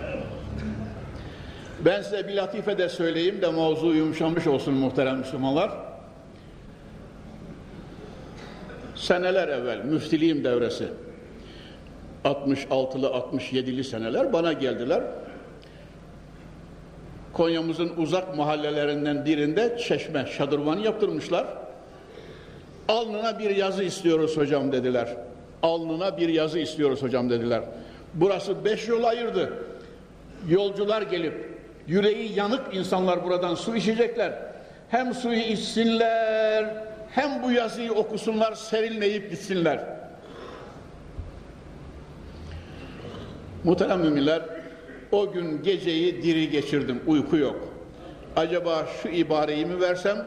[1.85, 5.71] Ben size bir latife de söyleyeyim de mevzu yumuşamış olsun muhterem Müslümanlar.
[8.95, 10.89] Seneler evvel müftiliğim devresi
[12.25, 15.03] 66'lı 67'li seneler bana geldiler.
[17.33, 21.47] Konya'mızın uzak mahallelerinden birinde çeşme, şadırvan yaptırmışlar.
[22.89, 25.09] Alnına bir yazı istiyoruz hocam dediler.
[25.63, 27.63] Alnına bir yazı istiyoruz hocam dediler.
[28.15, 29.53] Burası beş yol ayırdı.
[30.49, 31.49] Yolcular gelip
[31.87, 34.33] yüreği yanık insanlar buradan su içecekler.
[34.89, 36.75] Hem suyu içsinler
[37.11, 39.81] hem bu yazıyı okusunlar serinleyip gitsinler.
[43.65, 44.43] Muhterem müminler
[45.13, 47.69] o gün geceyi diri geçirdim uyku yok.
[48.37, 50.27] Acaba şu ibareyi mi versem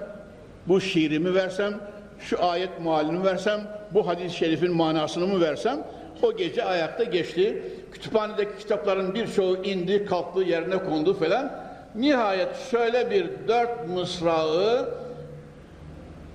[0.68, 1.91] bu şiiri mi versem
[2.22, 3.62] şu ayet muhalini versem,
[3.94, 5.88] bu hadis-i şerifin manasını mı versem,
[6.22, 7.64] o gece ayakta geçti.
[7.92, 11.52] Kütüphanedeki kitapların birçoğu indi, kalktı, yerine kondu falan.
[11.96, 14.90] Nihayet şöyle bir dört mısrağı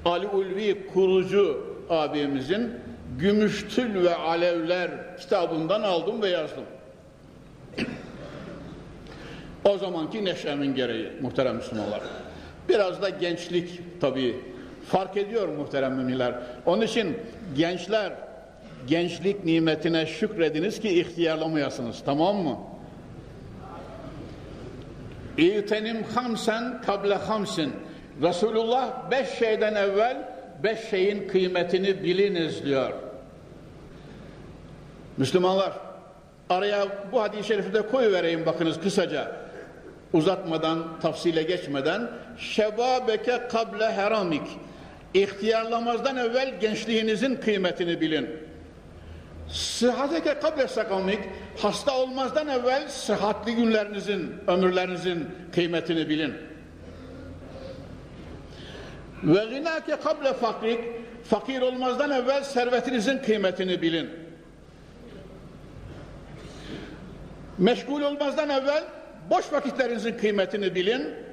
[0.05, 2.71] Ali Ulvi kurucu abimizin
[3.19, 6.65] Gümüştül ve Alevler kitabından aldım ve yazdım.
[9.65, 12.01] o zamanki neşemin gereği muhterem Müslümanlar.
[12.69, 14.37] Biraz da gençlik tabii
[14.89, 16.35] fark ediyor muhterem müminler.
[16.67, 17.17] Onun için
[17.57, 18.13] gençler
[18.87, 22.03] gençlik nimetine şükrediniz ki ihtiyarlamayasınız.
[22.05, 22.59] Tamam mı?
[25.39, 27.73] İtenim hamsen kable hamsin.
[28.23, 32.93] Resulullah beş şeyden evvel beş şeyin kıymetini biliniz diyor.
[35.17, 35.73] Müslümanlar
[36.51, 39.37] araya bu hadis-i şerifi de koyuvereyim bakınız kısaca.
[40.13, 42.11] Uzatmadan, tafsile geçmeden.
[42.39, 44.43] Şebabeke kable heramik.
[45.17, 48.29] İhtiyarlamazdan evvel gençliğinizin kıymetini bilin.
[49.49, 51.19] Sıhhateke kable sakamik.
[51.59, 56.35] Hasta olmazdan evvel sıhhatli günlerinizin, ömürlerinizin kıymetini bilin.
[59.23, 60.81] Ve gınake kable fakrik.
[61.25, 64.11] Fakir olmazdan evvel servetinizin kıymetini bilin.
[67.59, 68.85] Meşgul olmazdan evvel
[69.31, 71.26] boş vakitlerinizin kıymetini bilin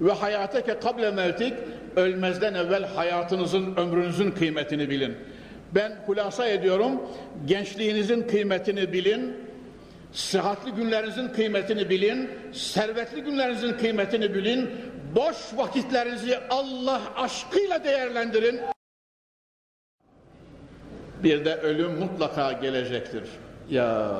[0.00, 1.54] ve hayateke kable mevtik
[1.96, 5.16] ölmezden evvel hayatınızın ömrünüzün kıymetini bilin.
[5.74, 7.02] Ben hulasa ediyorum
[7.46, 9.36] gençliğinizin kıymetini bilin
[10.12, 14.70] sıhhatli günlerinizin kıymetini bilin servetli günlerinizin kıymetini bilin
[15.16, 18.60] boş vakitlerinizi Allah aşkıyla değerlendirin
[21.22, 23.24] bir de ölüm mutlaka gelecektir
[23.70, 24.10] ya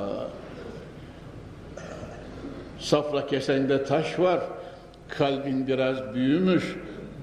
[2.80, 4.40] Safra kesende taş var.
[5.08, 6.76] Kalbin biraz büyümüş.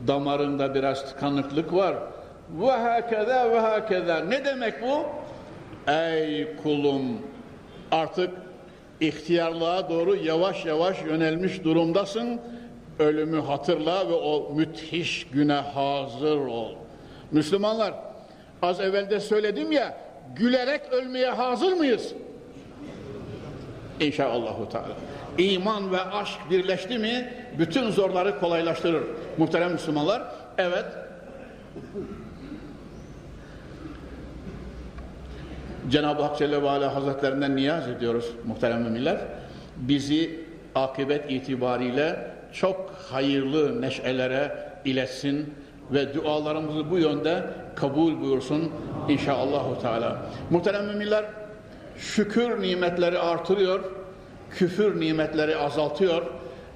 [0.08, 1.96] Damarında biraz tıkanıklık var.
[2.62, 4.20] Ve hakeza ve hakeza.
[4.20, 5.06] Ne demek bu?
[5.92, 7.04] Ey kulum
[7.92, 8.30] artık
[9.00, 12.40] ihtiyarlığa doğru yavaş yavaş yönelmiş durumdasın.
[13.00, 16.76] Ölümü hatırla ve o müthiş güne hazır ol.
[17.32, 17.94] Müslümanlar
[18.62, 19.98] az evvel de söyledim ya
[20.36, 22.14] gülerek ölmeye hazır mıyız?
[24.00, 24.96] İnşallahü Teala.
[25.38, 29.04] İman ve aşk birleşti mi bütün zorları kolaylaştırır.
[29.38, 30.24] Muhterem Müslümanlar,
[30.58, 30.86] evet.
[35.90, 39.18] Cenab-ı Hak Celle ve Ala Hazretlerinden niyaz ediyoruz muhterem müminler.
[39.78, 45.54] Bizi akıbet itibariyle çok hayırlı neşelere iletsin
[45.92, 47.44] ve dualarımızı bu yönde
[47.76, 48.72] kabul buyursun
[49.10, 49.82] inşallah.
[49.82, 50.18] Teala.
[50.50, 51.26] Muhterem müminler,
[51.98, 53.80] şükür nimetleri artırıyor
[54.58, 56.22] küfür nimetleri azaltıyor.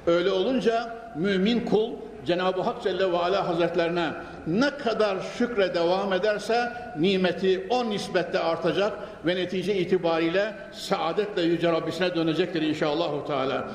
[0.08, 1.92] Öyle olunca mümin kul
[2.26, 4.12] Cenab-ı Hak Celle ve Ala Hazretlerine
[4.48, 8.94] ne kadar şükre devam ederse nimeti o nisbette artacak
[9.26, 13.26] ve netice itibariyle saadetle Yüce Rabbisine dönecektir inşallah.
[13.28, 13.68] Teala.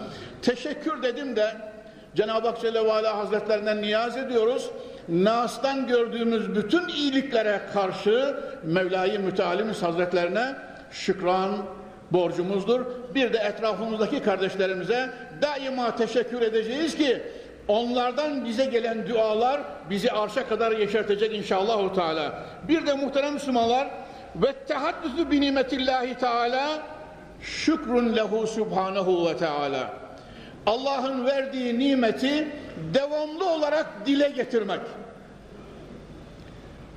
[0.42, 1.56] Teşekkür dedim de
[2.14, 4.70] Cenab-ı Hak Celle ve Ala Hazretlerinden niyaz ediyoruz.
[5.08, 10.56] Nas'tan gördüğümüz bütün iyiliklere karşı Mevla-i Mütealimiz Hazretlerine
[10.90, 11.50] şükran,
[12.10, 12.80] borcumuzdur.
[13.14, 15.10] Bir de etrafımızdaki kardeşlerimize
[15.42, 17.22] daima teşekkür edeceğiz ki
[17.68, 21.94] onlardan bize gelen dualar bizi arşa kadar yeşertecek inşallah.
[21.94, 22.44] Teala.
[22.68, 23.88] Bir de muhterem Müslümanlar
[24.36, 26.68] ve tehaddüsü bi nimetillahi teala
[27.40, 29.90] şükrün lehu subhanahu ve teala.
[30.66, 32.48] Allah'ın verdiği nimeti
[32.94, 34.80] devamlı olarak dile getirmek.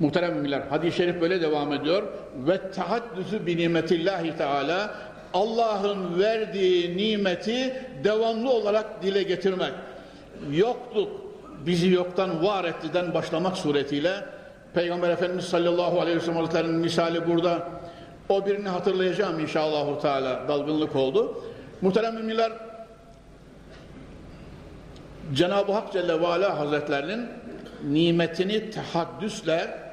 [0.00, 2.02] Muhterem müminler hadis-i şerif böyle devam ediyor.
[2.46, 4.94] Ve tahaddüsü bi nimetillahi teala
[5.34, 9.72] Allah'ın verdiği nimeti devamlı olarak dile getirmek.
[10.52, 11.10] Yokluk
[11.66, 14.24] bizi yoktan var ettiden başlamak suretiyle
[14.74, 17.68] Peygamber Efendimiz sallallahu aleyhi ve sellem Hazretleri'nin misali burada
[18.28, 21.44] o birini hatırlayacağım inşallah Teala dalgınlık oldu.
[21.80, 22.52] Muhterem müminler
[25.34, 27.26] Cenab-ı Hak Celle ve Ala Hazretlerinin
[27.84, 29.87] nimetini tehaddüsle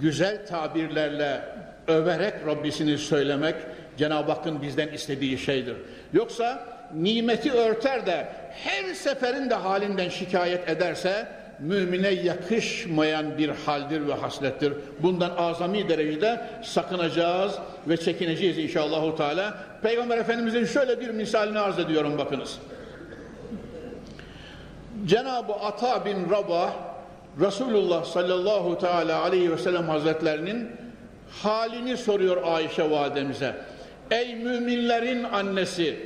[0.00, 1.42] güzel tabirlerle
[1.88, 3.54] överek Rabbisini söylemek
[3.96, 5.76] Cenab-ı Hakk'ın bizden istediği şeydir.
[6.12, 11.28] Yoksa nimeti örter de her seferinde halinden şikayet ederse
[11.58, 14.72] mümine yakışmayan bir haldir ve haslettir.
[15.02, 17.54] Bundan azami derecede sakınacağız
[17.88, 19.16] ve çekineceğiz inşallah.
[19.16, 19.54] Teala.
[19.82, 22.58] Peygamber Efendimizin şöyle bir misalini arz ediyorum bakınız.
[25.06, 26.70] Cenab-ı Ata bin Rabah
[27.40, 30.70] Resulullah sallallahu teala aleyhi ve sellem hazretlerinin
[31.42, 33.54] halini soruyor Ayşe validemize.
[34.10, 35.96] Ey müminlerin annesi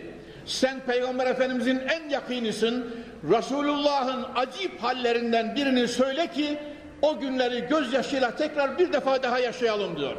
[0.46, 2.84] sen Peygamber Efendimizin en yakinisin
[3.30, 6.58] Resulullah'ın acip hallerinden birini söyle ki
[7.02, 10.16] o günleri gözyaşıyla tekrar bir defa daha yaşayalım diyor.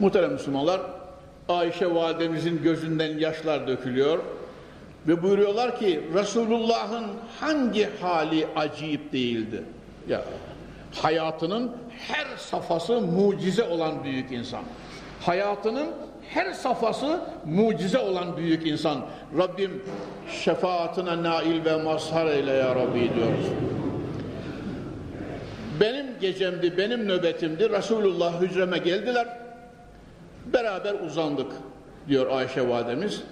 [0.00, 0.80] Muhterem Müslümanlar
[1.48, 4.18] Ayşe validemizin gözünden yaşlar dökülüyor
[5.08, 7.06] ve buyuruyorlar ki Resulullah'ın
[7.40, 9.62] hangi hali acayip değildi?
[10.08, 10.22] Ya
[10.94, 11.72] hayatının
[12.08, 14.62] her safhası mucize olan büyük insan.
[15.20, 15.88] Hayatının
[16.28, 19.00] her safhası mucize olan büyük insan.
[19.38, 19.82] Rabbim
[20.44, 23.46] şefaatine nail ve mazhar eyle ya Rabbi diyoruz.
[25.80, 27.70] Benim gecemdi, benim nöbetimdi.
[27.70, 29.28] Resulullah hücreme geldiler.
[30.52, 31.52] Beraber uzandık
[32.08, 33.22] diyor Ayşe validemiz.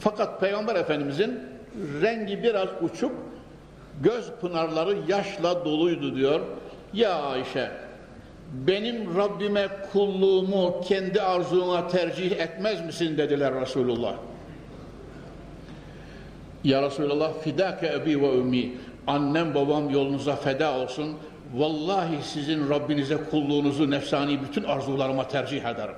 [0.00, 1.40] Fakat Peygamber Efendimizin
[2.02, 3.12] rengi biraz uçuk,
[4.02, 6.40] göz pınarları yaşla doluydu diyor.
[6.92, 7.70] Ya Ayşe,
[8.52, 14.14] benim Rabbime kulluğumu kendi arzuna tercih etmez misin dediler Resulullah.
[16.64, 18.72] Ya Resulallah fidâke ebi ve ümmi
[19.06, 21.16] annem babam yolunuza feda olsun
[21.54, 25.94] vallahi sizin Rabbinize kulluğunuzu nefsani bütün arzularıma tercih ederim.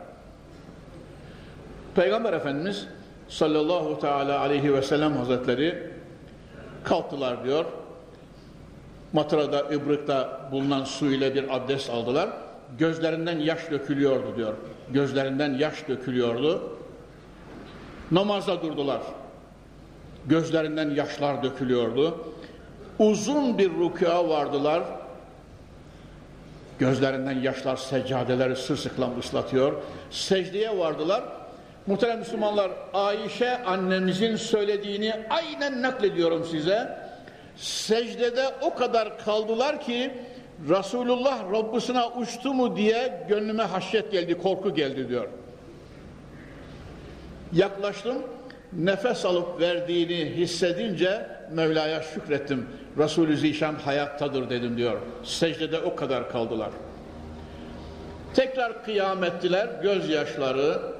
[1.94, 2.86] Peygamber Efendimiz
[3.28, 5.90] sallallahu teala aleyhi ve sellem hazretleri
[6.84, 7.64] kalktılar diyor.
[9.12, 12.30] Matıra'da, İbrık'ta bulunan su ile bir abdest aldılar.
[12.78, 14.54] Gözlerinden yaş dökülüyordu diyor.
[14.90, 16.76] Gözlerinden yaş dökülüyordu.
[18.10, 19.00] Namazda durdular.
[20.26, 22.24] Gözlerinden yaşlar dökülüyordu.
[22.98, 24.82] Uzun bir rükûa vardılar.
[26.78, 29.72] Gözlerinden yaşlar seccadeleri sırsıklam ıslatıyor.
[30.10, 31.24] Secdeye vardılar.
[31.86, 36.98] Muhterem Müslümanlar, Ayşe annemizin söylediğini aynen naklediyorum size.
[37.56, 40.10] Secdede o kadar kaldılar ki
[40.68, 45.28] Resulullah Rabbisine uçtu mu diye gönlüme haşyet geldi, korku geldi diyor.
[47.52, 48.22] Yaklaştım,
[48.72, 52.66] nefes alıp verdiğini hissedince Mevla'ya şükrettim.
[52.98, 54.98] Resulü Zişan hayattadır dedim diyor.
[55.22, 56.70] Secdede o kadar kaldılar.
[58.34, 60.95] Tekrar kıyam ettiler, gözyaşları,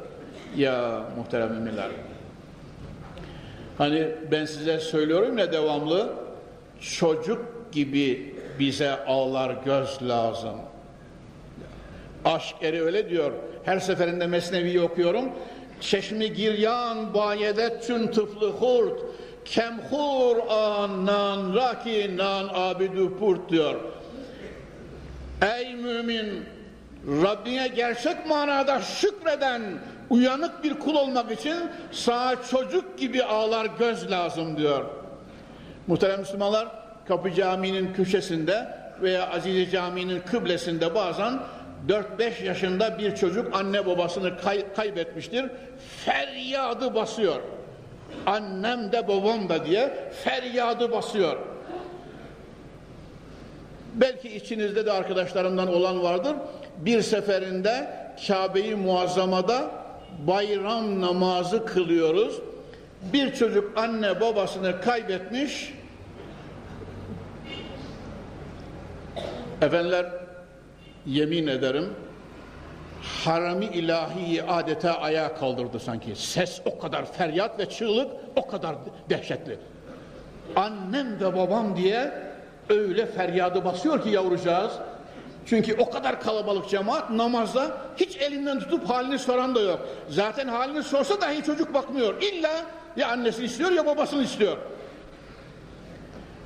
[0.56, 1.88] ya muhterem müminler.
[3.78, 6.12] Hani ben size söylüyorum ya devamlı
[6.80, 10.54] çocuk gibi bize ağlar göz lazım.
[12.24, 13.32] Aşk eri öyle diyor.
[13.64, 15.24] Her seferinde Mesnevi okuyorum.
[15.80, 17.14] Çeşmi giryan
[17.80, 19.00] tün tıflı hurt
[19.44, 23.74] kemhur anan rakinan abidu purt diyor.
[25.42, 26.44] Ey mümin
[27.06, 29.62] Rabbine gerçek manada şükreden
[30.10, 31.56] uyanık bir kul olmak için
[31.92, 34.84] sağ çocuk gibi ağlar göz lazım diyor.
[35.86, 36.68] Muhterem Müslümanlar
[37.08, 38.68] Kapı Camii'nin köşesinde
[39.02, 41.38] veya Azize Camii'nin kıblesinde bazen
[41.88, 45.46] 4-5 yaşında bir çocuk anne babasını kay kaybetmiştir.
[46.04, 47.40] Feryadı basıyor.
[48.26, 51.36] Annem de babam da diye feryadı basıyor.
[53.94, 56.36] Belki içinizde de arkadaşlarımdan olan vardır.
[56.78, 57.90] Bir seferinde
[58.26, 59.70] Kabe-i Muazzama'da
[60.26, 62.40] bayram namazı kılıyoruz.
[63.12, 65.74] Bir çocuk anne babasını kaybetmiş.
[69.62, 70.06] Efendiler
[71.06, 71.94] yemin ederim
[73.24, 76.16] harami ilahiyi adeta ayağa kaldırdı sanki.
[76.16, 78.76] Ses o kadar feryat ve çığlık o kadar
[79.10, 79.58] dehşetli.
[80.56, 82.12] Annem ve babam diye
[82.68, 84.72] öyle feryadı basıyor ki yavrucağız.
[85.46, 89.88] Çünkü o kadar kalabalık cemaat namazda hiç elinden tutup halini soran da yok.
[90.08, 92.22] Zaten halini sorsa dahi çocuk bakmıyor.
[92.22, 92.66] İlla
[92.96, 94.56] ya annesi istiyor ya babasını istiyor.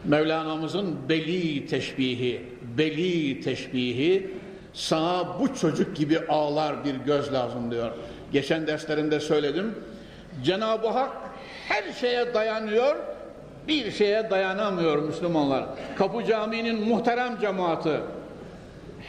[0.05, 2.43] Mevlana'mızın beli teşbihi,
[2.79, 4.31] beli teşbihi
[4.73, 7.91] sana bu çocuk gibi ağlar bir göz lazım diyor.
[8.33, 9.75] Geçen derslerinde söyledim.
[10.45, 11.11] Cenab-ı Hak
[11.69, 12.97] her şeye dayanıyor,
[13.69, 15.65] bir şeye dayanamıyor Müslümanlar.
[15.99, 18.01] Kapı Camii'nin muhterem cemaati,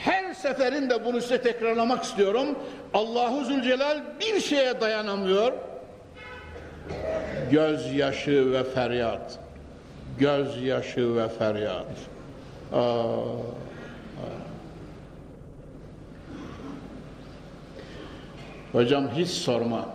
[0.03, 2.47] her seferinde bunu size tekrarlamak istiyorum.
[2.93, 5.53] Allahu Zülcelal bir şeye dayanamıyor.
[7.51, 9.39] Gözyaşı ve feryat.
[10.19, 11.85] Gözyaşı ve feryat.
[12.73, 13.11] Aa,
[18.71, 19.89] Hocam hiç sorma.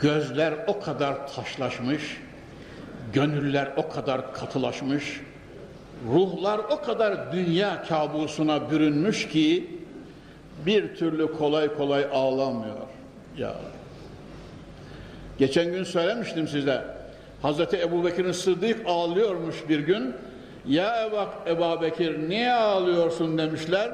[0.00, 2.20] Gözler o kadar taşlaşmış,
[3.12, 5.20] gönüller o kadar katılaşmış,
[6.06, 9.70] ruhlar o kadar dünya kabusuna bürünmüş ki
[10.66, 12.76] bir türlü kolay kolay ağlamıyor.
[13.38, 13.54] Ya.
[15.38, 16.84] Geçen gün söylemiştim size.
[17.42, 20.14] Hazreti Ebu Bekir'in Sıddık ağlıyormuş bir gün.
[20.66, 23.90] Ya Ebu, Ebu Bekir niye ağlıyorsun demişler.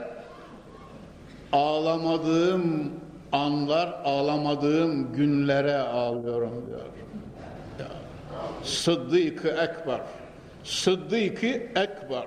[1.53, 2.93] Ağlamadığım
[3.33, 6.81] anlar, ağlamadığım günlere ağlıyorum diyor.
[8.65, 10.01] Sıddık-ı Ekber.
[10.65, 11.47] Sıddık-ı
[11.77, 12.27] Ekber.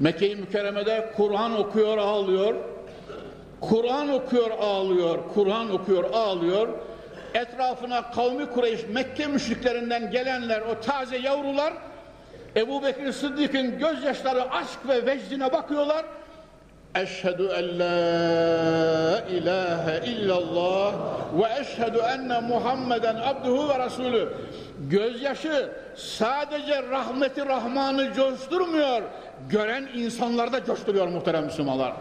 [0.00, 2.54] Mekke-i Mükerreme'de Kur'an okuyor ağlıyor.
[3.60, 5.18] Kur'an okuyor ağlıyor.
[5.34, 6.68] Kur'an okuyor ağlıyor.
[7.34, 11.74] Etrafına kavmi Kureyş Mekke müşriklerinden gelenler o taze yavrular
[12.56, 16.06] Ebu Bekir Sıddık'ın gözyaşları aşk ve vecdine bakıyorlar.
[16.94, 20.94] Eşhedü en la ilahe illallah
[21.34, 24.28] ve eşhedü enne Muhammeden abduhu ve rasulü.
[24.90, 29.02] Gözyaşı sadece rahmeti Rahman'ı coşturmuyor,
[29.50, 31.92] gören insanlarda coşturuyor muhterem Müslümanlar.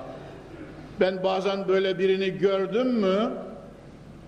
[0.99, 3.31] Ben bazen böyle birini gördüm mü,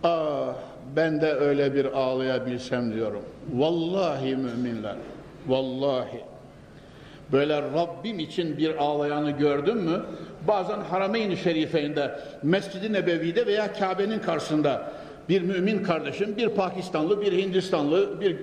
[0.03, 0.53] Ah
[0.95, 3.23] ben de öyle bir ağlayabilsem diyorum.
[3.53, 4.95] Vallahi müminler.
[5.47, 6.30] Vallahi.
[7.31, 10.01] Böyle Rabbim için bir ağlayanı gördün mü?
[10.47, 14.91] Bazen Harameyn-i Şerife'inde, Mescid-i Nebevi'de veya Kabe'nin karşısında
[15.29, 18.37] bir mümin kardeşim, bir Pakistanlı, bir Hindistanlı, bir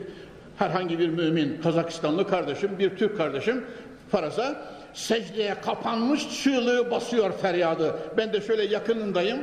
[0.57, 3.64] herhangi bir mümin, Kazakistanlı kardeşim, bir Türk kardeşim
[4.11, 4.57] farasa
[4.95, 7.95] secdeye kapanmış çığlığı basıyor feryadı.
[8.16, 9.39] Ben de şöyle yakınındayım.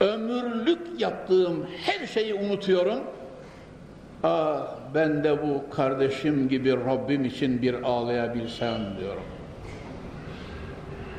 [0.00, 2.98] Ömürlük yaptığım her şeyi unutuyorum.
[4.26, 9.22] Ah ben de bu kardeşim gibi Rabbim için bir ağlayabilsem diyorum.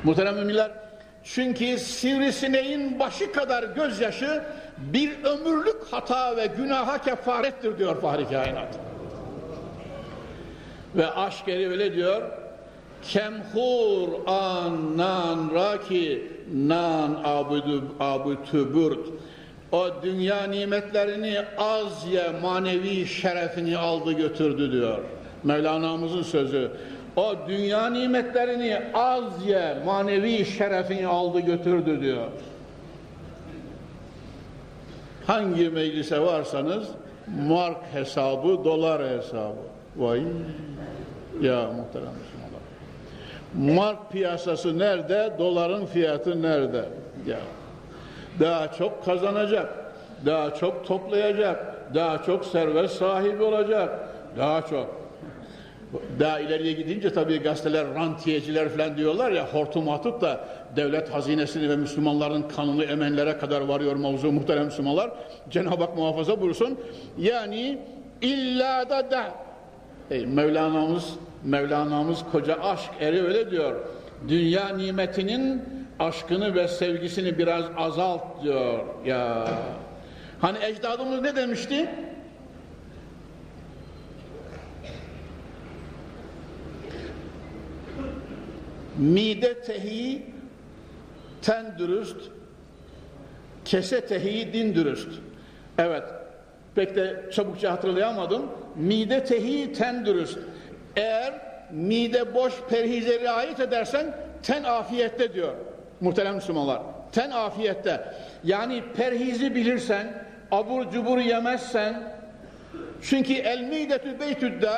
[0.03, 0.71] Muhterem müminler,
[1.23, 4.43] çünkü sivrisineğin başı kadar gözyaşı
[4.77, 8.79] bir ömürlük hata ve günaha kefarettir diyor Fahri Kainat.
[10.95, 12.21] Ve aşk eri öyle diyor,
[13.03, 17.23] kemhur an nan raki nan
[17.99, 19.07] abutuburt
[19.71, 24.99] o dünya nimetlerini az ye manevi şerefini aldı götürdü diyor.
[25.43, 26.71] Mevlana'mızın sözü.
[27.15, 32.27] O dünya nimetlerini az ye manevi şerefini aldı götürdü diyor.
[35.27, 36.87] Hangi meclise varsanız
[37.47, 39.67] mark hesabı, dolar hesabı.
[39.97, 40.21] Vay
[41.41, 42.61] ya muhterem Müslümanlar.
[43.75, 46.85] Mark piyasası nerede, doların fiyatı nerede?
[47.27, 47.39] Ya
[48.39, 49.73] daha çok kazanacak,
[50.25, 55.07] daha çok toplayacak, daha çok servet sahibi olacak, daha çok.
[56.19, 60.39] Daha ileriye gidince tabii gazeteler rantiyeciler falan diyorlar ya hortum atıp da
[60.75, 65.11] devlet hazinesini ve Müslümanların kanını emenlere kadar varıyor mavzu muhterem Müslümanlar.
[65.49, 66.79] Cenab-ı Hak muhafaza buyursun.
[67.17, 67.77] Yani
[68.21, 69.23] illa da da
[70.11, 71.13] Ey Mevlana'mız
[71.43, 73.75] Mevlana'mız koca aşk eri öyle diyor.
[74.27, 75.63] Dünya nimetinin
[75.99, 78.79] aşkını ve sevgisini biraz azalt diyor.
[79.05, 79.47] Ya
[80.39, 81.89] hani ecdadımız ne demişti?
[88.97, 90.25] Mide tehi
[91.41, 92.17] ten dürüst,
[93.65, 95.09] kese tehi din dürüst.
[95.77, 96.03] Evet,
[96.75, 98.45] pek de çabukça hatırlayamadım.
[98.75, 100.37] Mide tehi ten dürüst.
[100.95, 101.33] Eğer
[101.71, 105.53] mide boş perhize riayet edersen ten afiyette diyor
[106.01, 106.81] muhterem Müslümanlar.
[107.11, 108.13] Ten afiyette.
[108.43, 112.13] Yani perhizi bilirsen, abur cubur yemezsen,
[113.01, 114.71] çünkü el midetü beytüdde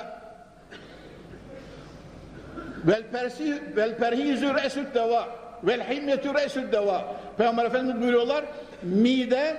[2.87, 5.27] vel persi vel perhizü resüd deva
[5.63, 8.45] vel himmetü resüd deva Peygamber Efendimiz buyuruyorlar
[8.83, 9.57] mide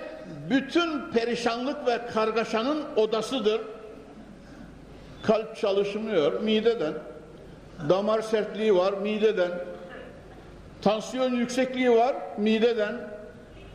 [0.50, 3.60] bütün perişanlık ve kargaşanın odasıdır
[5.22, 6.94] kalp çalışmıyor mideden
[7.88, 9.50] damar sertliği var mideden
[10.82, 12.94] tansiyon yüksekliği var mideden.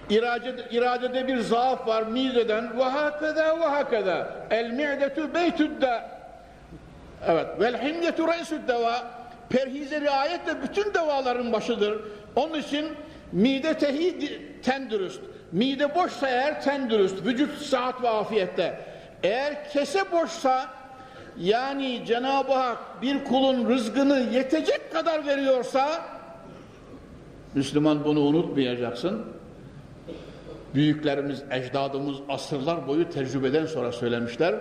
[0.09, 2.77] İrade, iradede bir zaaf var mideden.
[2.77, 6.03] Ve hakeda ve hakeda el mi'detu beytüdde.
[7.27, 9.03] Evet vel himyetu re'süd deva
[9.49, 12.01] perhize riayet de bütün devaların başıdır.
[12.35, 12.85] Onun için
[13.31, 18.79] mide tehi ten dürüst mide boşsa eğer ten dürüst vücut saat ve afiyette
[19.23, 20.65] eğer kese boşsa
[21.37, 26.01] yani Cenab-ı Hak bir kulun rızkını yetecek kadar veriyorsa
[27.55, 29.21] Müslüman bunu unutmayacaksın.
[30.75, 34.55] Büyüklerimiz, ecdadımız asırlar boyu tecrübeden sonra söylemişler.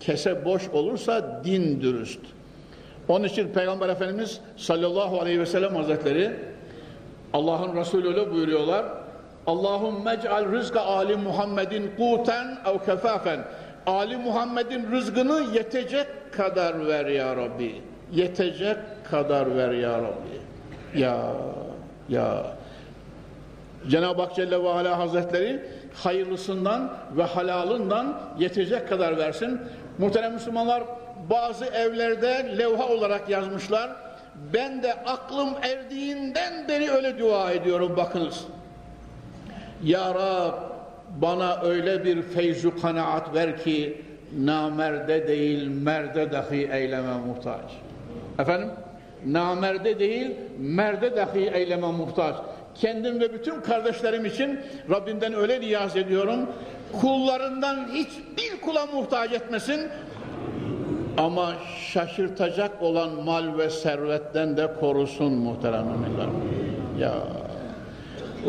[0.00, 2.20] Kese boş olursa din dürüst.
[3.08, 6.36] Onun için Peygamber Efendimiz sallallahu aleyhi ve sellem hazretleri
[7.32, 8.86] Allah'ın Resulü öyle buyuruyorlar.
[9.46, 13.40] Allahümme ec'al rızka Ali Muhammedin kuten ev kefafen.
[13.86, 17.82] Ali Muhammed'in rızkını yetecek kadar ver ya Rabbi.
[18.12, 18.76] Yetecek
[19.10, 20.40] kadar ver ya Rabbi.
[21.00, 21.26] Ya
[22.12, 22.46] ya
[23.88, 25.62] Cenab-ı Hak Celle ve Ala Hazretleri
[25.94, 29.60] hayırlısından ve halalından yetecek kadar versin.
[29.98, 30.82] Muhterem Müslümanlar
[31.30, 33.90] bazı evlerde levha olarak yazmışlar.
[34.54, 38.44] Ben de aklım erdiğinden beri öyle dua ediyorum bakınız.
[39.84, 40.54] Ya Rab
[41.16, 44.02] bana öyle bir feyzu kanaat ver ki
[44.38, 47.70] namerde değil merde dahi eyleme muhtaç.
[48.38, 48.68] Efendim?
[49.26, 52.34] Namerde değil merde dahi eyleme muhtaç.
[52.74, 54.60] Kendim ve bütün kardeşlerim için
[54.90, 56.40] Rabbimden öyle niyaz ediyorum.
[57.00, 59.88] Kullarından hiçbir kula muhtaç etmesin.
[61.18, 61.52] Ama
[61.92, 66.28] şaşırtacak olan mal ve servetten de korusun muhterem emirler.
[66.98, 67.12] Ya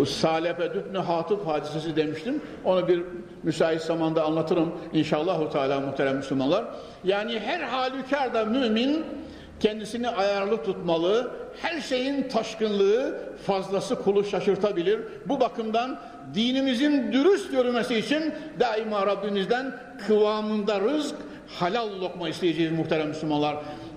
[0.07, 2.41] Salep Dübnü Hatip hadisesi demiştim.
[2.65, 3.01] Onu bir
[3.43, 6.65] müsait zamanda anlatırım inşallah Teala muhterem Müslümanlar.
[7.03, 9.05] Yani her halükarda mümin
[9.63, 14.99] kendisini ayarlı tutmalı, her şeyin taşkınlığı fazlası kulu şaşırtabilir.
[15.25, 15.99] Bu bakımdan
[16.33, 21.15] dinimizin dürüst yürümesi için daima Rabbimizden kıvamında rızk,
[21.47, 23.55] halal lokma isteyeceğiz muhterem Müslümanlar.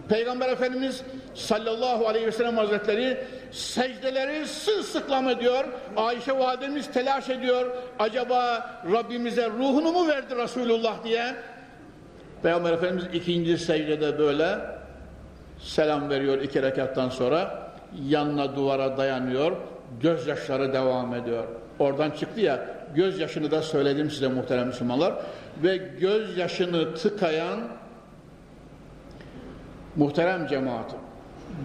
[0.09, 1.03] Peygamber Efendimiz
[1.35, 3.17] sallallahu aleyhi ve sellem hazretleri
[3.53, 5.65] secdeleri sırılsıklam ediyor.
[5.97, 7.67] Ayşe validemiz telaş ediyor.
[7.99, 11.35] Acaba Rabbimize ruhunu mu verdi Resulullah diye.
[12.43, 14.76] Peygamber Efendimiz ikinci secdede böyle
[15.59, 17.67] selam veriyor iki rekattan sonra.
[18.09, 19.53] Yanına duvara dayanıyor.
[20.01, 21.45] Gözyaşları devam ediyor.
[21.79, 25.15] Oradan çıktı ya gözyaşını da söyledim size muhterem Müslümanlar.
[25.63, 27.61] Ve gözyaşını tıkayan
[29.97, 30.99] muhterem cemaatim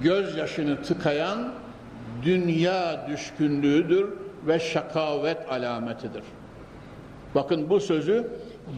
[0.04, 1.54] gözyaşını tıkayan
[2.24, 4.10] dünya düşkünlüğüdür
[4.48, 6.24] ve şakavet alametidir.
[7.36, 8.28] Bakın bu sözü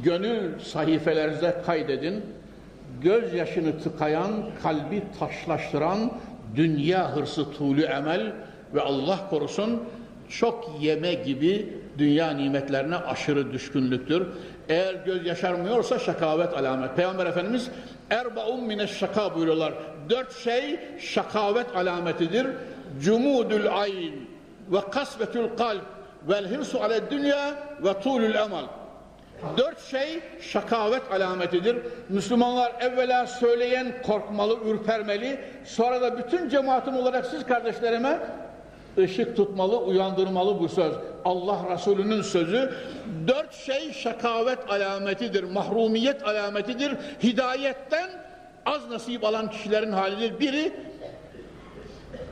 [0.03, 2.23] gönül sahifelerinize kaydedin.
[3.01, 4.31] Gözyaşını tıkayan,
[4.63, 6.11] kalbi taşlaştıran
[6.55, 8.33] dünya hırsı tuğlu emel
[8.73, 9.83] ve Allah korusun
[10.29, 14.27] çok yeme gibi dünya nimetlerine aşırı düşkünlüktür.
[14.69, 16.95] Eğer göz yaşarmıyorsa şakavet alamet.
[16.95, 17.69] Peygamber Efendimiz
[18.09, 19.73] erbaun mine şaka buyuruyorlar.
[20.09, 22.47] Dört şey şakavet alametidir.
[23.01, 24.13] Cumudul ayn
[24.71, 25.85] ve kasvetül kalp
[26.29, 28.63] vel hirsu ale dünya ve tulul emal.
[29.57, 31.77] Dört şey şakavet alametidir.
[32.09, 35.39] Müslümanlar evvela söyleyen korkmalı, ürpermeli.
[35.65, 38.19] Sonra da bütün cemaatim olarak siz kardeşlerime
[38.97, 40.93] ışık tutmalı, uyandırmalı bu söz.
[41.25, 42.73] Allah Resulü'nün sözü.
[43.27, 46.97] Dört şey şakavet alametidir, mahrumiyet alametidir.
[47.23, 48.09] Hidayetten
[48.65, 50.39] az nasip alan kişilerin halidir.
[50.39, 50.71] Biri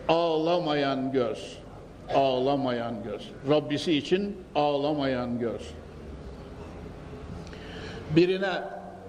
[0.07, 1.57] ağlamayan göz.
[2.15, 3.31] Ağlamayan göz.
[3.49, 5.61] Rabbisi için ağlamayan göz.
[8.15, 8.63] Birine,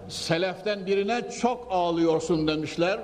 [0.08, 3.00] seleften birine çok ağlıyorsun demişler.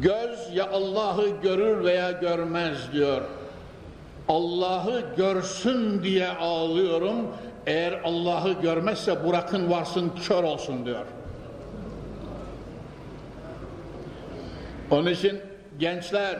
[0.00, 3.22] Göz ya Allah'ı görür veya görmez diyor.
[4.28, 7.16] Allah'ı görsün diye ağlıyorum.
[7.66, 11.06] Eğer Allah'ı görmezse bırakın varsın kör olsun diyor.
[14.90, 15.40] Onun için
[15.78, 16.38] gençler,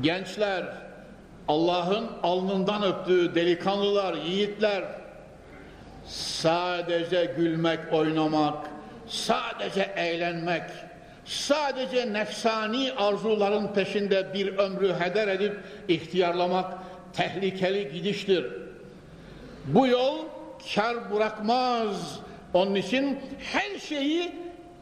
[0.00, 0.64] gençler,
[1.48, 4.84] Allah'ın alnından öptüğü delikanlılar, yiğitler,
[6.10, 8.66] sadece gülmek, oynamak,
[9.06, 10.62] sadece eğlenmek,
[11.24, 15.58] sadece nefsani arzuların peşinde bir ömrü heder edip
[15.88, 16.74] ihtiyarlamak
[17.12, 18.46] tehlikeli gidiştir.
[19.64, 20.18] Bu yol
[20.74, 22.18] kar bırakmaz.
[22.54, 24.32] Onun için her şeyi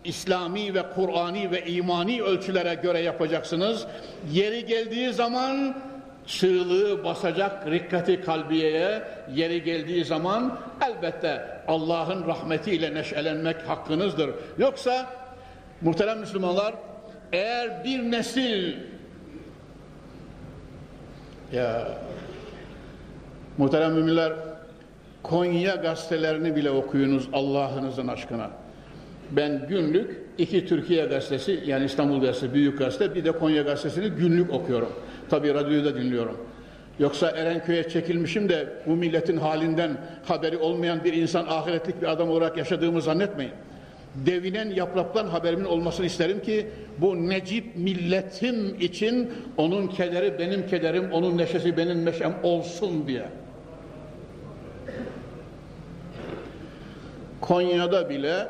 [0.05, 3.87] İslami ve Kur'ani ve imani ölçülere göre yapacaksınız.
[4.33, 5.83] Yeri geldiği zaman
[6.29, 9.03] çığlığı basacak rikkati kalbiyeye
[9.35, 10.59] yeri geldiği zaman
[10.89, 14.31] elbette Allah'ın rahmetiyle neşelenmek hakkınızdır.
[14.59, 15.07] Yoksa
[15.81, 16.75] muhterem Müslümanlar
[17.33, 18.75] eğer bir nesil
[21.53, 21.89] ya
[23.59, 24.33] muhterem müminler
[25.23, 28.51] Konya gazetelerini bile okuyunuz Allah'ınızın aşkına.
[29.31, 34.51] Ben günlük iki Türkiye gazetesi yani İstanbul gazetesi büyük gazete bir de Konya gazetesini günlük
[34.51, 34.93] okuyorum.
[35.31, 36.37] Tabi radyoyu da dinliyorum.
[36.99, 42.57] Yoksa Erenköy'e çekilmişim de bu milletin halinden haberi olmayan bir insan ahiretlik bir adam olarak
[42.57, 43.53] yaşadığımı zannetmeyin.
[44.27, 46.67] Devinen yapraktan haberimin olmasını isterim ki
[46.99, 53.29] bu necip milletim için onun kederi benim kederim, onun neşesi benim neşem olsun diye.
[57.41, 58.47] Konya'da bile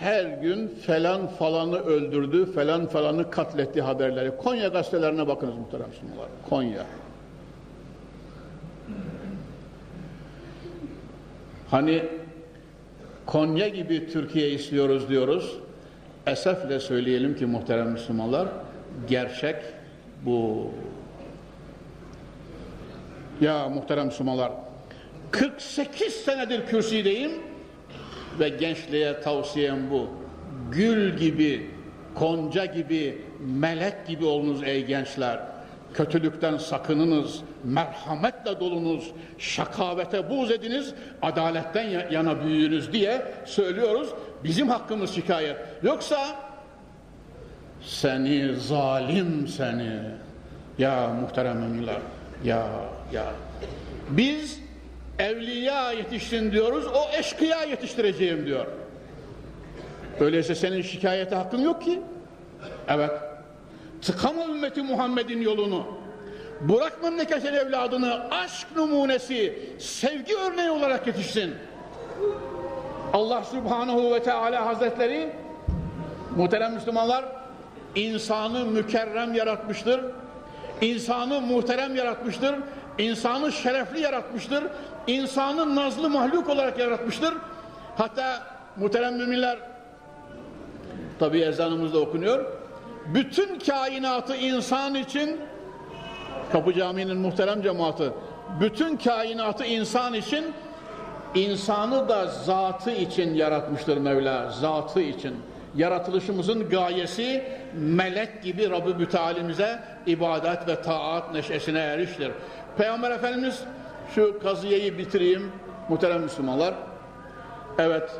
[0.00, 4.36] her gün falan falanı öldürdü, falan falanı katletti haberleri.
[4.36, 6.28] Konya gazetelerine bakınız muhterem sunumlar.
[6.50, 6.86] Konya.
[11.70, 12.02] Hani
[13.26, 15.56] Konya gibi Türkiye istiyoruz diyoruz.
[16.26, 18.48] Esefle söyleyelim ki muhterem Müslümanlar,
[19.08, 19.56] gerçek
[20.24, 20.70] bu.
[23.40, 24.52] Ya muhterem Müslümanlar,
[25.30, 27.49] 48 senedir kürsüdeyim
[28.38, 30.08] ve gençliğe tavsiyem bu.
[30.70, 31.70] Gül gibi,
[32.14, 35.40] konca gibi, melek gibi olunuz ey gençler.
[35.94, 44.08] Kötülükten sakınınız, merhametle dolunuz, şakavete buğz ediniz, adaletten yana büyüyünüz diye söylüyoruz.
[44.44, 45.56] Bizim hakkımız şikayet.
[45.82, 46.18] Yoksa
[47.82, 50.00] seni zalim seni
[50.78, 51.98] ya muhterem müminler
[52.44, 52.66] ya
[53.12, 53.24] ya
[54.10, 54.59] biz
[55.20, 58.66] evliya yetiştin diyoruz o eşkıya yetiştireceğim diyor
[60.20, 62.00] öyleyse senin şikayete hakkın yok ki
[62.88, 63.10] evet
[64.02, 65.86] tıkama ümmeti Muhammed'in yolunu
[66.60, 71.54] bırak memleketin evladını aşk numunesi sevgi örneği olarak yetişsin
[73.12, 75.32] Allah Subhanahu ve Teala Hazretleri
[76.36, 77.24] muhterem Müslümanlar
[77.94, 80.00] insanı mükerrem yaratmıştır.
[80.80, 82.54] İnsanı muhterem yaratmıştır.
[82.98, 84.64] İnsanı şerefli yaratmıştır.
[85.06, 87.34] İnsanı nazlı mahluk olarak yaratmıştır.
[87.96, 88.42] Hatta
[88.76, 89.58] muhterem müminler
[91.18, 92.44] tabi ezanımızda okunuyor.
[93.06, 95.40] Bütün kainatı insan için
[96.52, 98.10] Kapı Camii'nin muhterem cemaati
[98.60, 100.44] bütün kainatı insan için
[101.34, 104.50] insanı da zatı için yaratmıştır Mevla.
[104.50, 105.36] Zatı için.
[105.76, 107.44] Yaratılışımızın gayesi
[107.74, 112.32] melek gibi Rabbi Mütealimize ibadet ve taat neşesine eriştir.
[112.78, 113.62] Peygamber Efendimiz
[114.14, 115.52] şu kazıyeyi bitireyim
[115.88, 116.74] muhterem Müslümanlar.
[117.78, 118.10] Evet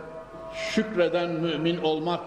[0.55, 2.20] şükreden mümin olmak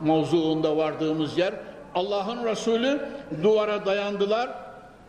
[0.00, 1.54] mevzuunda vardığımız yer
[1.94, 3.08] Allah'ın Resulü
[3.42, 4.50] duvara dayandılar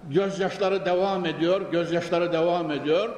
[0.09, 3.09] gözyaşları devam ediyor gözyaşları devam ediyor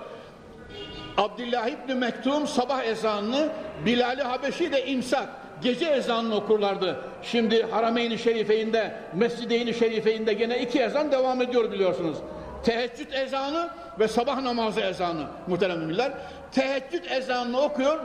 [1.18, 3.50] Abdullah İbni Mektum sabah ezanını
[3.86, 5.30] Bilal-i Habeşi de imsak
[5.62, 7.00] gece ezanını okurlardı.
[7.24, 12.18] Şimdi Harameyn-i Şerife'inde Mescid-i Şerife'inde gene iki ezan devam ediyor biliyorsunuz.
[12.66, 16.12] Teheccüd ezanı ve sabah namazı ezanı muhterem müminler.
[16.52, 18.00] Teheccüd ezanını okuyor.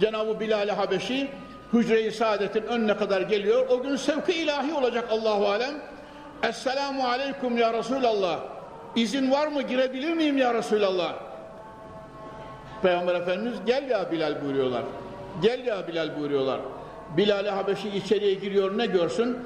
[0.00, 1.30] Cenab-ı Bilal-i Habeşi
[1.72, 3.68] Hücre-i Saadet'in önüne kadar geliyor.
[3.68, 5.74] O gün sevki ilahi olacak Allahu Alem.
[6.42, 8.40] Esselamu Aleyküm ya Resulallah.
[8.96, 11.14] İzin var mı girebilir miyim ya Resulallah?
[12.82, 14.82] Peygamber Efendimiz gel ya Bilal buyuruyorlar.
[15.42, 16.60] Gel ya Bilal buyuruyorlar.
[17.16, 19.38] Bilal-i Habeşi içeriye giriyor ne görsün?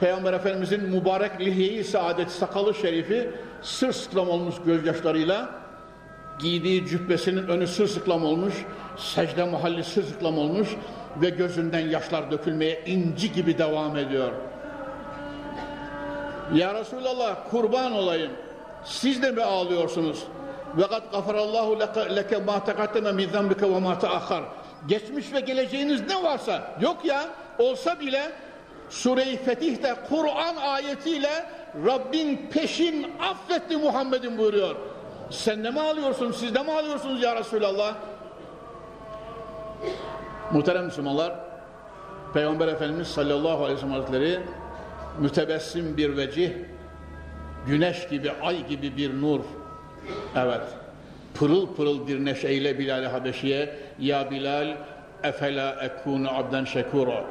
[0.00, 3.30] Peygamber Efendimizin mübarek lihyeyi saadet sakalı şerifi
[3.66, 5.50] sırsıklam olmuş gözyaşlarıyla
[6.38, 8.54] giydiği cübbesinin önü sırsıklam olmuş
[8.96, 10.68] secde mahalli sırsıklam olmuş
[11.16, 14.32] ve gözünden yaşlar dökülmeye inci gibi devam ediyor.
[16.54, 18.32] Ya Resulallah kurban olayım
[18.84, 20.24] siz de mi ağlıyorsunuz?
[20.76, 21.80] Ve kad gafarallahu
[22.16, 23.98] leke ma tekaddeme min zembike ve ma.
[24.88, 27.24] Geçmiş ve geleceğiniz ne varsa yok ya
[27.58, 28.32] olsa bile
[28.90, 31.46] Sure-i Fetih'te Kur'an ayetiyle
[31.84, 34.76] Rabbin peşin affetti Muhammed'in buyuruyor.
[35.30, 36.32] Sen de mi alıyorsun?
[36.32, 37.94] Siz de mi alıyorsunuz ya Resulallah?
[40.52, 41.34] Muhterem Müslümanlar
[42.34, 44.40] Peygamber Efendimiz sallallahu aleyhi ve sellem Hazretleri
[45.20, 46.50] mütebessim bir vecih
[47.66, 49.40] güneş gibi, ay gibi bir nur
[50.36, 50.62] Evet.
[51.34, 54.76] Pırıl pırıl bir neşeyle Bilal-i Habeşi'ye Ya Bilal
[55.22, 57.24] efela ekunu abden şekura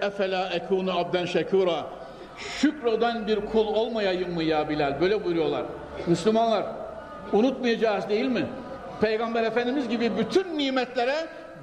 [0.00, 1.86] efela ekunu abden şekura
[2.38, 5.00] Şükreden bir kul olmayayım mı ya Bilal?
[5.00, 5.64] Böyle buyuruyorlar.
[6.06, 6.64] Müslümanlar
[7.32, 8.46] unutmayacağız değil mi?
[9.00, 11.14] Peygamber Efendimiz gibi bütün nimetlere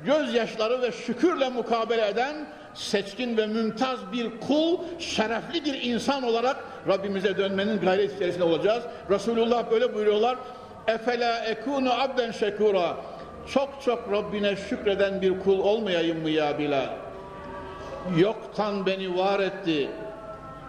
[0.06, 2.36] gözyaşları ve şükürle mukabele eden
[2.74, 8.84] seçkin ve mümtaz bir kul, şerefli bir insan olarak Rabbimize dönmenin gayret içerisinde olacağız.
[9.10, 10.38] Resulullah böyle buyuruyorlar.
[10.88, 12.98] Efela ekunu abden şekura.
[13.54, 16.88] Çok çok Rabbine şükreden bir kul olmayayım mı ya Bilal?
[18.18, 19.90] Yoktan beni var etti.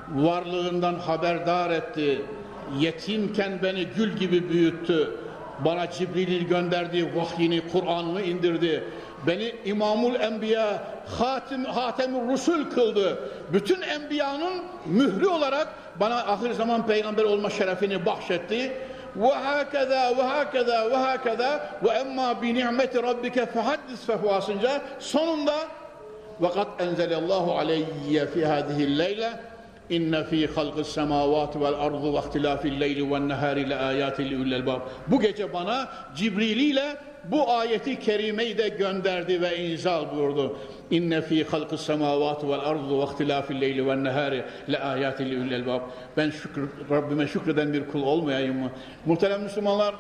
[0.09, 2.23] Varlığından haberdar etti.
[2.79, 5.11] Yetimken beni gül gibi büyüttü.
[5.65, 8.85] Bana Cibril'in gönderdiği vahyini, Kur'an'ını indirdi
[9.27, 10.83] beni İmamul Enbiya
[11.19, 13.19] Hatim, Hatemur Rusul kıldı.
[13.53, 15.69] Bütün enbiyanın mührü olarak
[16.01, 18.73] bana ahir zaman peygamber olma şerefini bahşetti.
[19.17, 25.55] Ve hakeza ve hakeza ve hakeza ve emma bi ni'meti rabbike fehaddis fehuasınca sonunda
[26.43, 29.31] ve kad enzelallahu aleyye fi hadihi leyle
[29.91, 34.65] inne fi halqis semavati vel ardı ve ihtilafil leyli ven nehari le ayatin li
[35.09, 40.59] Bu gece bana Cibril ile bu ayeti kerimeyi de gönderdi ve inzal buyurdu.
[40.91, 45.55] İnne fi halqis semavati vel ardı ve ihtilafil leyli ven nehari le ayatin li ulil
[45.55, 45.81] albab.
[46.17, 48.71] Ben şükür, Rabbime şükreden bir kul olmayayım mı?
[49.07, 49.95] Muhterem Müslümanlar